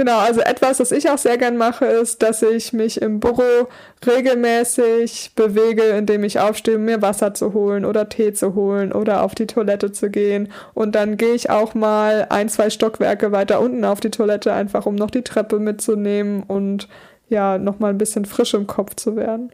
Genau, 0.00 0.16
also 0.16 0.40
etwas, 0.40 0.80
was 0.80 0.92
ich 0.92 1.10
auch 1.10 1.18
sehr 1.18 1.36
gern 1.36 1.58
mache, 1.58 1.84
ist, 1.84 2.22
dass 2.22 2.40
ich 2.40 2.72
mich 2.72 3.02
im 3.02 3.20
Büro 3.20 3.68
regelmäßig 4.06 5.32
bewege, 5.36 5.82
indem 5.82 6.24
ich 6.24 6.40
aufstehe, 6.40 6.78
mir 6.78 7.02
Wasser 7.02 7.34
zu 7.34 7.52
holen 7.52 7.84
oder 7.84 8.08
Tee 8.08 8.32
zu 8.32 8.54
holen 8.54 8.94
oder 8.94 9.22
auf 9.22 9.34
die 9.34 9.46
Toilette 9.46 9.92
zu 9.92 10.08
gehen. 10.08 10.50
Und 10.72 10.94
dann 10.94 11.18
gehe 11.18 11.34
ich 11.34 11.50
auch 11.50 11.74
mal 11.74 12.26
ein, 12.30 12.48
zwei 12.48 12.70
Stockwerke 12.70 13.30
weiter 13.30 13.60
unten 13.60 13.84
auf 13.84 14.00
die 14.00 14.08
Toilette, 14.10 14.54
einfach 14.54 14.86
um 14.86 14.94
noch 14.94 15.10
die 15.10 15.20
Treppe 15.20 15.58
mitzunehmen 15.58 16.44
und 16.44 16.88
ja, 17.28 17.58
nochmal 17.58 17.90
ein 17.90 17.98
bisschen 17.98 18.24
frisch 18.24 18.54
im 18.54 18.66
Kopf 18.66 18.94
zu 18.96 19.16
werden. 19.16 19.52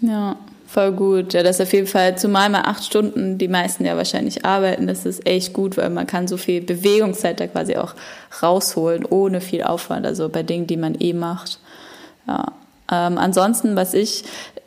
Ja, 0.00 0.36
Voll 0.72 0.92
gut. 0.92 1.34
Ja, 1.34 1.42
das 1.42 1.56
ist 1.56 1.66
auf 1.66 1.72
jeden 1.74 1.86
Fall, 1.86 2.16
zumal 2.16 2.48
mal 2.48 2.62
acht 2.62 2.82
Stunden 2.82 3.36
die 3.36 3.48
meisten 3.48 3.84
ja 3.84 3.94
wahrscheinlich 3.94 4.46
arbeiten, 4.46 4.86
das 4.86 5.04
ist 5.04 5.26
echt 5.26 5.52
gut, 5.52 5.76
weil 5.76 5.90
man 5.90 6.06
kann 6.06 6.26
so 6.26 6.38
viel 6.38 6.62
Bewegungszeit 6.62 7.40
da 7.40 7.46
quasi 7.46 7.76
auch 7.76 7.94
rausholen, 8.42 9.04
ohne 9.04 9.42
viel 9.42 9.64
Aufwand, 9.64 10.06
also 10.06 10.30
bei 10.30 10.42
Dingen, 10.42 10.66
die 10.66 10.78
man 10.78 10.94
eh 10.98 11.12
macht. 11.12 11.58
Ja. 12.26 12.46
Ähm, 12.90 13.18
ansonsten, 13.18 13.76
was 13.76 13.92
ich 13.92 14.24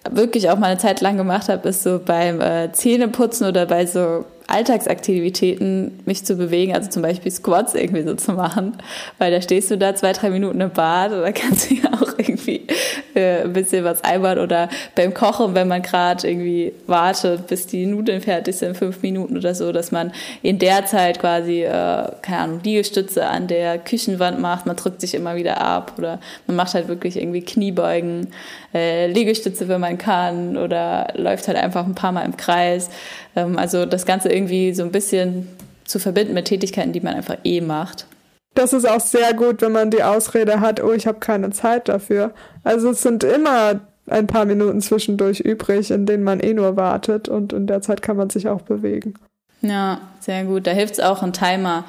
wirklich 0.08 0.52
auch 0.52 0.60
mal 0.60 0.68
eine 0.68 0.78
Zeit 0.78 1.02
lang 1.02 1.18
gemacht 1.18 1.50
habe, 1.50 1.70
ist 1.70 1.82
so 1.82 1.98
beim 1.98 2.40
äh, 2.40 2.72
Zähneputzen 2.72 3.48
oder 3.48 3.66
bei 3.66 3.88
so 3.88 4.26
Alltagsaktivitäten 4.48 6.00
mich 6.06 6.24
zu 6.24 6.36
bewegen, 6.36 6.74
also 6.74 6.90
zum 6.90 7.02
Beispiel 7.02 7.32
Squats 7.32 7.74
irgendwie 7.74 8.04
so 8.04 8.14
zu 8.14 8.34
machen, 8.34 8.78
weil 9.18 9.32
da 9.32 9.42
stehst 9.42 9.72
du 9.72 9.78
da 9.78 9.96
zwei, 9.96 10.14
drei 10.14 10.30
Minuten 10.30 10.62
im 10.62 10.70
Bad 10.70 11.12
oder 11.12 11.32
kannst 11.34 11.70
du 11.70 11.76
ja 11.84 11.90
auch 11.94 12.14
irgendwie 12.18 12.68
äh, 13.16 13.44
ein 13.44 13.54
bisschen 13.54 13.84
was 13.84 14.04
einbauen 14.04 14.40
oder 14.40 14.70
beim 14.96 15.14
Kochen, 15.14 15.56
wenn 15.56 15.68
man 15.68 15.82
gerade 15.82 16.28
irgendwie 16.28 16.74
wartet, 16.86 17.48
bis 17.48 17.66
die 17.68 17.86
Nudeln 17.86 18.22
fertig 18.22 18.56
sind, 18.56 18.78
fünf 18.78 19.02
Minuten 19.02 19.38
oder 19.38 19.56
so, 19.56 19.72
dass 19.72 19.92
man 19.92 20.12
in 20.42 20.60
der 20.60 20.86
Zeit 20.86 21.20
quasi, 21.20 21.64
äh, 21.64 22.12
keine 22.22 22.40
Ahnung, 22.40 22.60
Liegestütze 22.64 23.26
an 23.26 23.48
der 23.48 23.80
Küchenwand 23.80 24.40
macht, 24.40 24.66
man 24.66 24.76
drückt 24.76 25.02
sich 25.02 25.16
immer 25.16 25.36
wieder 25.36 25.62
ab 25.62 25.94
oder 25.98 26.20
man 26.46 26.56
macht 26.56 26.74
halt 26.76 26.88
wirklich 26.88 27.18
irgendwie 27.18 27.42
Kniebeugen, 27.42 28.28
äh, 28.76 29.08
Liegestütze, 29.08 29.70
wenn 29.70 29.80
man 29.80 29.98
kann 29.98 30.58
oder 30.58 31.08
läuft 31.16 31.48
halt 31.48 31.58
einfach 31.58 31.86
ein 31.86 31.96
paar 31.96 32.12
Mal 32.12 32.26
im 32.26 32.36
Kreis. 32.36 32.90
Ähm, 33.36 33.58
also 33.58 33.86
das 33.86 34.06
Ganze 34.06 34.30
irgendwie 34.30 34.74
so 34.74 34.84
ein 34.84 34.92
bisschen 34.92 35.48
zu 35.86 35.98
verbinden 35.98 36.34
mit 36.34 36.46
Tätigkeiten, 36.46 36.92
die 36.92 37.00
man 37.00 37.16
einfach 37.16 37.38
eh 37.44 37.62
macht. 37.62 38.06
Das 38.54 38.74
ist 38.74 38.88
auch 38.88 39.00
sehr 39.00 39.34
gut, 39.34 39.62
wenn 39.62 39.72
man 39.72 39.92
die 39.92 40.04
Ausrede 40.04 40.60
hat, 40.60 40.82
oh, 40.84 40.92
ich 40.92 41.08
habe 41.08 41.20
keine 41.20 41.52
Zeit 41.52 41.90
dafür. 41.90 42.34
Also 42.64 42.90
es 42.90 43.02
sind 43.02 43.24
immer 43.24 43.82
ein 44.08 44.28
paar 44.28 44.46
Minuten 44.46 44.82
zwischendurch 44.82 45.40
übrig, 45.40 45.92
in 45.92 46.06
denen 46.06 46.24
man 46.24 46.40
eh 46.40 46.54
nur 46.54 46.76
wartet 46.76 47.28
und 47.28 47.54
in 47.54 47.68
der 47.68 47.82
Zeit 47.82 48.02
kann 48.02 48.18
man 48.18 48.30
sich 48.30 48.48
auch 48.48 48.62
bewegen. 48.62 49.16
Ja, 49.62 50.02
sehr 50.20 50.44
gut. 50.44 50.68
Da 50.68 50.72
hilft 50.72 50.96
es 50.96 51.00
auch, 51.00 51.24
einen 51.24 51.34
Timer 51.34 51.86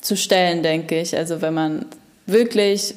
zu 0.00 0.16
stellen, 0.16 0.62
denke 0.62 1.00
ich. 1.00 1.16
Also 1.16 1.42
wenn 1.42 1.54
man 1.54 1.86
wirklich 2.26 2.94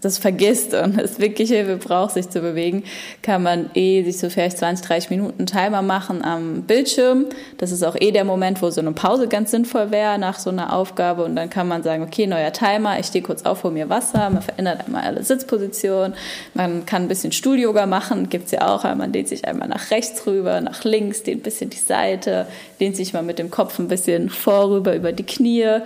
das 0.00 0.18
vergisst 0.18 0.74
und 0.74 1.00
es 1.00 1.18
wirklich 1.18 1.50
Hilfe 1.50 1.76
braucht, 1.76 2.12
sich 2.12 2.28
zu 2.30 2.40
bewegen, 2.40 2.84
kann 3.22 3.42
man 3.42 3.70
eh 3.74 4.04
sich 4.04 4.18
so 4.18 4.30
vielleicht 4.30 4.58
20, 4.58 4.86
30 4.86 5.10
Minuten 5.10 5.46
Timer 5.46 5.82
machen 5.82 6.22
am 6.24 6.62
Bildschirm. 6.62 7.26
Das 7.58 7.72
ist 7.72 7.82
auch 7.82 7.96
eh 7.98 8.12
der 8.12 8.24
Moment, 8.24 8.62
wo 8.62 8.70
so 8.70 8.80
eine 8.80 8.92
Pause 8.92 9.26
ganz 9.26 9.50
sinnvoll 9.50 9.90
wäre 9.90 10.18
nach 10.18 10.38
so 10.38 10.50
einer 10.50 10.72
Aufgabe. 10.72 11.24
Und 11.24 11.34
dann 11.34 11.50
kann 11.50 11.66
man 11.66 11.82
sagen, 11.82 12.04
okay, 12.04 12.28
neuer 12.28 12.52
Timer, 12.52 13.00
ich 13.00 13.06
stehe 13.06 13.24
kurz 13.24 13.42
auf, 13.42 13.64
hol 13.64 13.72
mir 13.72 13.88
Wasser, 13.88 14.30
man 14.30 14.42
verändert 14.42 14.86
einmal 14.86 15.02
alle 15.02 15.24
Sitzpositionen, 15.24 16.14
man 16.54 16.86
kann 16.86 17.02
ein 17.02 17.08
bisschen 17.08 17.32
Stuhl-Yoga 17.32 17.86
machen, 17.86 18.28
gibt's 18.28 18.52
ja 18.52 18.72
auch, 18.72 18.84
man 18.84 19.10
dehnt 19.10 19.28
sich 19.28 19.46
einmal 19.46 19.68
nach 19.68 19.90
rechts 19.90 20.26
rüber, 20.26 20.60
nach 20.60 20.84
links, 20.84 21.24
dehnt 21.24 21.40
ein 21.40 21.42
bisschen 21.42 21.70
die 21.70 21.78
Seite, 21.78 22.46
dehnt 22.78 22.94
sich 22.94 23.12
mal 23.12 23.24
mit 23.24 23.40
dem 23.40 23.50
Kopf 23.50 23.80
ein 23.80 23.88
bisschen 23.88 24.30
vorüber 24.30 24.94
über 24.94 25.10
die 25.10 25.24
Knie. 25.24 25.80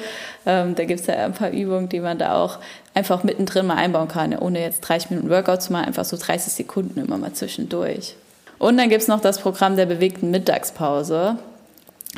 Ähm, 0.46 0.74
da 0.74 0.84
gibt's 0.84 1.06
ja 1.06 1.14
ein 1.14 1.34
paar 1.34 1.50
Übungen, 1.50 1.88
die 1.88 2.00
man 2.00 2.18
da 2.18 2.42
auch 2.42 2.58
einfach 2.94 3.24
mittendrin 3.24 3.66
mal 3.66 3.76
einbauen 3.76 4.08
kann, 4.08 4.36
ohne 4.36 4.60
jetzt 4.60 4.80
30 4.80 5.10
Minuten 5.10 5.30
Workout 5.30 5.62
zu 5.62 5.72
machen, 5.72 5.86
einfach 5.86 6.04
so 6.04 6.16
30 6.16 6.52
Sekunden 6.52 7.00
immer 7.00 7.18
mal 7.18 7.32
zwischendurch. 7.32 8.16
Und 8.58 8.76
dann 8.76 8.88
gibt's 8.88 9.08
noch 9.08 9.20
das 9.20 9.38
Programm 9.38 9.76
der 9.76 9.86
bewegten 9.86 10.30
Mittagspause. 10.30 11.38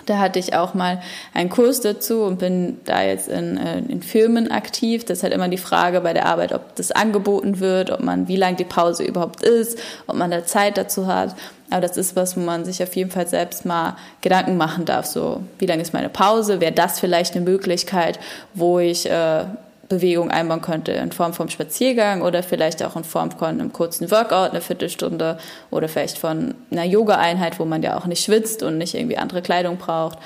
Da 0.07 0.19
hatte 0.19 0.39
ich 0.39 0.55
auch 0.55 0.73
mal 0.73 1.03
einen 1.35 1.51
Kurs 1.51 1.81
dazu 1.81 2.23
und 2.23 2.39
bin 2.39 2.81
da 2.87 3.03
jetzt 3.03 3.29
in, 3.29 3.59
äh, 3.59 3.79
in 3.79 4.03
Firmen 4.03 4.51
aktiv. 4.51 5.05
Das 5.05 5.19
ist 5.19 5.23
halt 5.23 5.35
immer 5.35 5.49
die 5.49 5.59
Frage 5.59 6.01
bei 6.01 6.15
der 6.15 6.27
Arbeit, 6.27 6.53
ob 6.53 6.75
das 6.77 6.93
angeboten 6.93 7.61
wird, 7.61 7.91
ob 7.91 8.01
man, 8.01 8.27
wie 8.27 8.37
lang 8.37 8.57
die 8.57 8.65
Pause 8.65 9.05
überhaupt 9.05 9.43
ist, 9.43 9.79
ob 10.07 10.17
man 10.17 10.31
da 10.31 10.47
Zeit 10.47 10.79
dazu 10.79 11.07
hat. 11.07 11.37
Aber 11.71 11.83
das 11.83 11.99
ist 11.99 12.17
was, 12.17 12.37
wo 12.37 12.41
man 12.41 12.65
sich 12.65 12.83
auf 12.83 12.97
jeden 12.97 13.11
Fall 13.11 13.27
selbst 13.29 13.67
mal 13.67 13.97
Gedanken 14.23 14.57
machen 14.57 14.87
darf. 14.87 15.07
So, 15.07 15.43
wie 15.59 15.67
lang 15.67 15.79
ist 15.79 15.93
meine 15.93 16.09
Pause? 16.09 16.61
Wäre 16.61 16.73
das 16.73 16.99
vielleicht 16.99 17.37
eine 17.37 17.45
Möglichkeit, 17.45 18.19
wo 18.55 18.79
ich 18.79 19.09
äh, 19.09 19.45
Bewegung 19.89 20.31
einbauen 20.31 20.63
könnte 20.63 20.93
in 20.93 21.13
Form 21.13 21.35
vom 21.35 21.49
Spaziergang 21.49 22.23
oder 22.23 22.43
vielleicht 22.43 22.83
auch 22.83 22.97
in 22.97 23.05
Form 23.05 23.31
von 23.31 23.49
einem 23.49 23.73
kurzen 23.73 24.11
Workout, 24.11 24.51
eine 24.51 24.61
Viertelstunde 24.61 25.39
oder 25.71 25.89
vielleicht 25.89 26.19
von 26.19 26.55
einer 26.71 26.85
Yoga-Einheit, 26.85 27.59
wo 27.59 27.65
man 27.65 27.83
ja 27.83 27.99
auch 27.99 28.07
nicht 28.07 28.25
schwitzt 28.25 28.63
und 28.63 28.79
nicht 28.79 28.95
irgendwie 28.95 29.19
andere 29.19 29.43
Kleidung 29.43 29.77
braucht, 29.77 30.19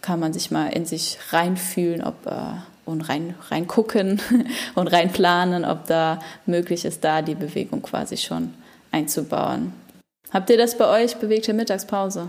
kann 0.00 0.20
man 0.20 0.32
sich 0.32 0.50
mal 0.50 0.68
in 0.68 0.84
sich 0.84 1.18
reinfühlen, 1.30 2.02
ob 2.02 2.26
äh, 2.26 2.30
und 2.84 3.00
rein 3.02 3.34
reingucken 3.48 4.20
und 4.74 4.88
reinplanen, 4.88 5.64
ob 5.64 5.86
da 5.86 6.18
möglich 6.46 6.84
ist, 6.84 7.02
da 7.04 7.22
die 7.22 7.34
Bewegung 7.34 7.82
quasi 7.82 8.16
schon 8.16 8.52
einzubauen. 8.90 9.72
Habt 10.32 10.50
ihr 10.50 10.58
das 10.58 10.76
bei 10.76 11.02
euch 11.02 11.16
bewegte 11.16 11.54
Mittagspause? 11.54 12.28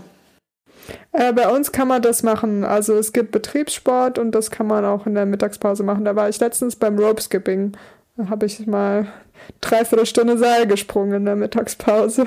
Äh, 1.12 1.32
bei 1.32 1.48
uns 1.48 1.72
kann 1.72 1.88
man 1.88 2.02
das 2.02 2.22
machen. 2.22 2.64
Also 2.64 2.94
es 2.94 3.12
gibt 3.12 3.32
Betriebssport 3.32 4.18
und 4.18 4.32
das 4.32 4.50
kann 4.50 4.66
man 4.66 4.84
auch 4.84 5.06
in 5.06 5.14
der 5.14 5.26
Mittagspause 5.26 5.82
machen. 5.82 6.04
Da 6.04 6.16
war 6.16 6.28
ich 6.28 6.38
letztens 6.40 6.76
beim 6.76 6.98
Rope 6.98 7.22
Skipping. 7.22 7.72
Da 8.16 8.28
habe 8.28 8.46
ich 8.46 8.66
mal 8.66 9.06
dreiviertel 9.60 10.06
Stunde 10.06 10.38
Seil 10.38 10.66
gesprungen 10.66 11.14
in 11.14 11.24
der 11.24 11.36
Mittagspause. 11.36 12.26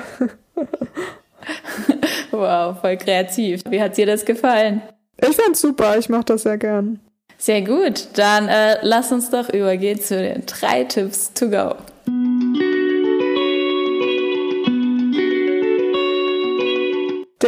wow, 2.30 2.80
voll 2.80 2.96
kreativ. 2.96 3.62
Wie 3.68 3.80
hat 3.80 3.96
dir 3.96 4.06
das 4.06 4.24
gefallen? 4.24 4.82
Ich 5.20 5.36
fand's 5.36 5.60
super. 5.60 5.98
Ich 5.98 6.08
mache 6.08 6.24
das 6.24 6.42
sehr 6.42 6.58
gern. 6.58 7.00
Sehr 7.38 7.62
gut. 7.62 8.08
Dann 8.14 8.48
äh, 8.48 8.78
lass 8.82 9.12
uns 9.12 9.30
doch 9.30 9.48
übergehen 9.48 10.00
zu 10.00 10.16
den 10.18 10.44
drei 10.46 10.84
Tipps 10.84 11.32
to 11.32 11.48
go. 11.48 11.74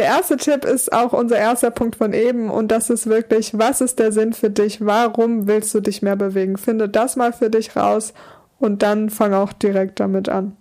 Der 0.03 0.09
erste 0.17 0.35
Tipp 0.35 0.65
ist 0.65 0.91
auch 0.91 1.13
unser 1.13 1.37
erster 1.37 1.71
Punkt 1.71 1.95
von 1.95 2.11
eben 2.11 2.49
und 2.49 2.73
das 2.73 2.89
ist 2.89 3.07
wirklich, 3.07 3.57
was 3.57 3.79
ist 3.79 3.99
der 3.99 4.11
Sinn 4.11 4.33
für 4.33 4.49
dich? 4.49 4.85
Warum 4.85 5.47
willst 5.47 5.73
du 5.73 5.79
dich 5.79 6.01
mehr 6.01 6.17
bewegen? 6.17 6.57
Finde 6.57 6.89
das 6.89 7.15
mal 7.15 7.31
für 7.31 7.49
dich 7.49 7.77
raus 7.77 8.13
und 8.59 8.83
dann 8.83 9.09
fang 9.09 9.33
auch 9.33 9.53
direkt 9.53 10.01
damit 10.01 10.27
an. 10.27 10.57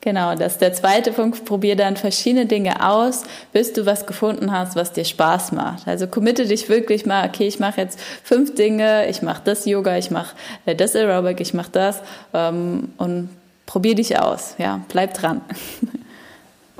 Genau, 0.00 0.34
das 0.34 0.52
ist 0.52 0.62
der 0.62 0.72
zweite 0.72 1.12
Punkt. 1.12 1.44
Probier 1.44 1.76
dann 1.76 1.98
verschiedene 1.98 2.46
Dinge 2.46 2.88
aus, 2.88 3.24
bis 3.52 3.74
du 3.74 3.84
was 3.84 4.06
gefunden 4.06 4.50
hast, 4.50 4.76
was 4.76 4.94
dir 4.94 5.04
Spaß 5.04 5.52
macht. 5.52 5.86
Also 5.86 6.06
committe 6.06 6.46
dich 6.46 6.70
wirklich 6.70 7.04
mal, 7.04 7.28
okay, 7.28 7.46
ich 7.46 7.60
mache 7.60 7.82
jetzt 7.82 8.00
fünf 8.24 8.54
Dinge, 8.54 9.10
ich 9.10 9.20
mache 9.20 9.42
das 9.44 9.66
Yoga, 9.66 9.98
ich 9.98 10.10
mache 10.10 10.34
äh, 10.64 10.74
das 10.74 10.96
Aerobic, 10.96 11.42
ich 11.42 11.52
mache 11.52 11.70
das 11.70 12.00
ähm, 12.32 12.94
und 12.96 13.28
probier 13.66 13.94
dich 13.94 14.18
aus. 14.18 14.54
Ja, 14.56 14.80
bleib 14.88 15.12
dran. 15.12 15.42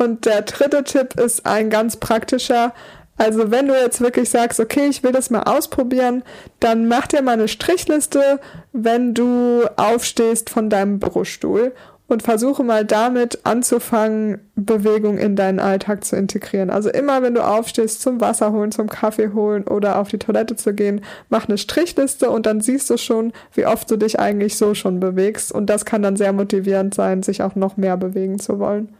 Und 0.01 0.25
der 0.25 0.41
dritte 0.43 0.83
Tipp 0.83 1.21
ist 1.21 1.45
ein 1.45 1.69
ganz 1.69 1.99
praktischer. 1.99 2.73
Also 3.19 3.51
wenn 3.51 3.69
du 3.69 3.75
jetzt 3.75 4.01
wirklich 4.01 4.31
sagst, 4.31 4.59
okay, 4.59 4.87
ich 4.89 5.03
will 5.03 5.13
das 5.13 5.29
mal 5.29 5.43
ausprobieren, 5.43 6.23
dann 6.59 6.89
mach 6.89 7.07
dir 7.07 7.21
mal 7.21 7.33
eine 7.33 7.49
Strichliste, 7.49 8.41
wenn 8.73 9.13
du 9.13 9.65
aufstehst 9.77 10.49
von 10.49 10.71
deinem 10.71 11.01
Bürostuhl 11.01 11.75
und 12.09 12.23
versuche 12.23 12.65
mal 12.65 12.87
damit 12.87 13.41
anzufangen, 13.45 14.39
Bewegung 14.57 15.19
in 15.19 15.37
deinen 15.37 15.61
Alltag 15.61 16.03
zu 16.03 16.17
integrieren. 16.17 16.71
Also 16.71 16.89
immer, 16.89 17.21
wenn 17.21 17.35
du 17.35 17.47
aufstehst, 17.47 18.01
zum 18.01 18.23
Wasser 18.23 18.53
holen, 18.53 18.73
zum 18.73 18.89
Kaffee 18.89 19.35
holen 19.35 19.65
oder 19.65 19.99
auf 19.99 20.09
die 20.09 20.19
Toilette 20.19 20.57
zu 20.57 20.73
gehen, 20.73 21.03
mach 21.29 21.47
eine 21.47 21.59
Strichliste 21.59 22.31
und 22.31 22.47
dann 22.47 22.63
siehst 22.63 22.89
du 22.89 22.97
schon, 22.97 23.35
wie 23.53 23.67
oft 23.67 23.91
du 23.91 23.99
dich 23.99 24.19
eigentlich 24.19 24.57
so 24.57 24.73
schon 24.73 24.99
bewegst. 24.99 25.53
Und 25.53 25.67
das 25.67 25.85
kann 25.85 26.03
dann 26.03 26.17
sehr 26.17 26.33
motivierend 26.33 26.95
sein, 26.95 27.23
sich 27.23 27.43
auch 27.43 27.55
noch 27.55 27.77
mehr 27.77 27.99
bewegen 27.99 28.39
zu 28.39 28.59
wollen. 28.59 28.95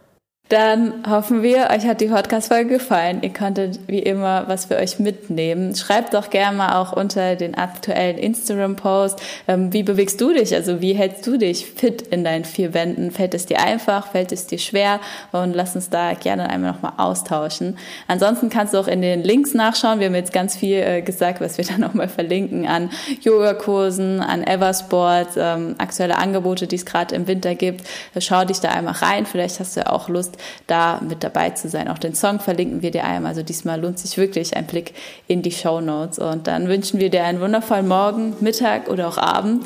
Dann 0.51 1.05
hoffen 1.09 1.45
wir, 1.45 1.69
euch 1.71 1.87
hat 1.87 2.01
die 2.01 2.09
Podcast-Folge 2.09 2.79
gefallen. 2.79 3.21
Ihr 3.23 3.33
konntet 3.33 3.79
wie 3.87 4.01
immer 4.01 4.49
was 4.49 4.65
für 4.65 4.79
euch 4.79 4.99
mitnehmen. 4.99 5.77
Schreibt 5.77 6.13
doch 6.13 6.29
gerne 6.29 6.57
mal 6.57 6.81
auch 6.81 6.93
unter 6.93 7.37
den 7.37 7.55
aktuellen 7.55 8.19
Instagram-Post, 8.19 9.23
ähm, 9.47 9.73
wie 9.73 9.85
bewegst 9.85 10.21
du 10.21 10.33
dich? 10.33 10.53
Also 10.53 10.81
wie 10.81 10.95
hältst 10.95 11.25
du 11.25 11.37
dich 11.37 11.67
fit 11.67 12.03
in 12.03 12.25
deinen 12.25 12.45
vier 12.45 12.75
Wänden? 12.75 13.13
Fällt 13.13 13.35
es 13.35 13.47
dir 13.47 13.61
einfach? 13.61 14.09
Fällt 14.09 14.33
es 14.33 14.49
dir 14.49 14.59
schwer? 14.59 14.99
Und 15.31 15.55
lass 15.55 15.77
uns 15.77 15.89
da 15.89 16.15
gerne 16.15 16.51
einmal 16.51 16.73
nochmal 16.73 16.95
austauschen. 16.97 17.79
Ansonsten 18.09 18.51
kannst 18.51 18.75
du 18.75 18.79
auch 18.79 18.89
in 18.89 19.03
den 19.03 19.23
Links 19.23 19.55
nachschauen. 19.55 20.01
Wir 20.01 20.09
haben 20.09 20.17
jetzt 20.17 20.33
ganz 20.33 20.57
viel 20.57 20.79
äh, 20.79 21.01
gesagt, 21.01 21.41
was 21.41 21.59
wir 21.59 21.65
dann 21.69 21.79
nochmal 21.79 22.09
verlinken 22.09 22.67
an 22.67 22.91
Yogakursen, 23.21 24.19
an 24.19 24.43
Eversport, 24.43 25.29
ähm, 25.37 25.77
aktuelle 25.79 26.19
Angebote, 26.19 26.67
die 26.67 26.75
es 26.75 26.87
gerade 26.87 27.15
im 27.15 27.29
Winter 27.29 27.55
gibt. 27.55 27.87
Schau 28.19 28.45
dich 28.45 28.59
da 28.59 28.71
einmal 28.71 28.95
rein. 28.95 29.27
Vielleicht 29.27 29.61
hast 29.61 29.77
du 29.77 29.83
ja 29.83 29.93
auch 29.93 30.09
Lust, 30.09 30.40
da 30.67 31.01
mit 31.07 31.23
dabei 31.25 31.51
zu 31.51 31.69
sein. 31.69 31.89
Auch 31.89 31.99
den 31.99 32.15
Song 32.15 32.41
verlinken 32.41 32.83
wir 32.83 32.91
dir 32.91 33.05
einmal. 33.05 33.31
Also 33.31 33.43
diesmal 33.43 33.81
lohnt 33.81 33.99
sich 33.99 34.17
wirklich 34.17 34.57
ein 34.57 34.67
Blick 34.67 34.93
in 35.27 35.43
die 35.43 35.53
Show 35.53 35.81
Notes. 35.81 36.19
Und 36.19 36.47
dann 36.47 36.69
wünschen 36.69 37.01
wir 37.01 37.11
dir 37.11 37.25
einen 37.25 37.41
wundervollen 37.41 37.89
Morgen, 37.89 38.37
Mittag 38.41 38.89
oder 38.89 39.09
auch 39.09 39.19
Abend. 39.19 39.65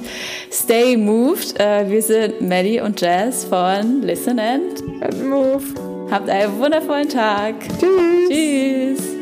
Stay 0.51 0.97
moved. 0.97 1.59
Äh, 1.59 1.89
wir 1.89 2.03
sind 2.03 2.41
Maddie 2.41 2.81
und 2.81 3.01
Jazz 3.01 3.45
von 3.45 4.03
Listen 4.03 4.39
and, 4.39 4.83
Move. 5.23 5.63
Habt 6.11 6.29
einen 6.29 6.59
wundervollen 6.59 7.09
Tag. 7.09 7.55
Tschüss. 7.79 8.29
Tschüss. 8.29 9.14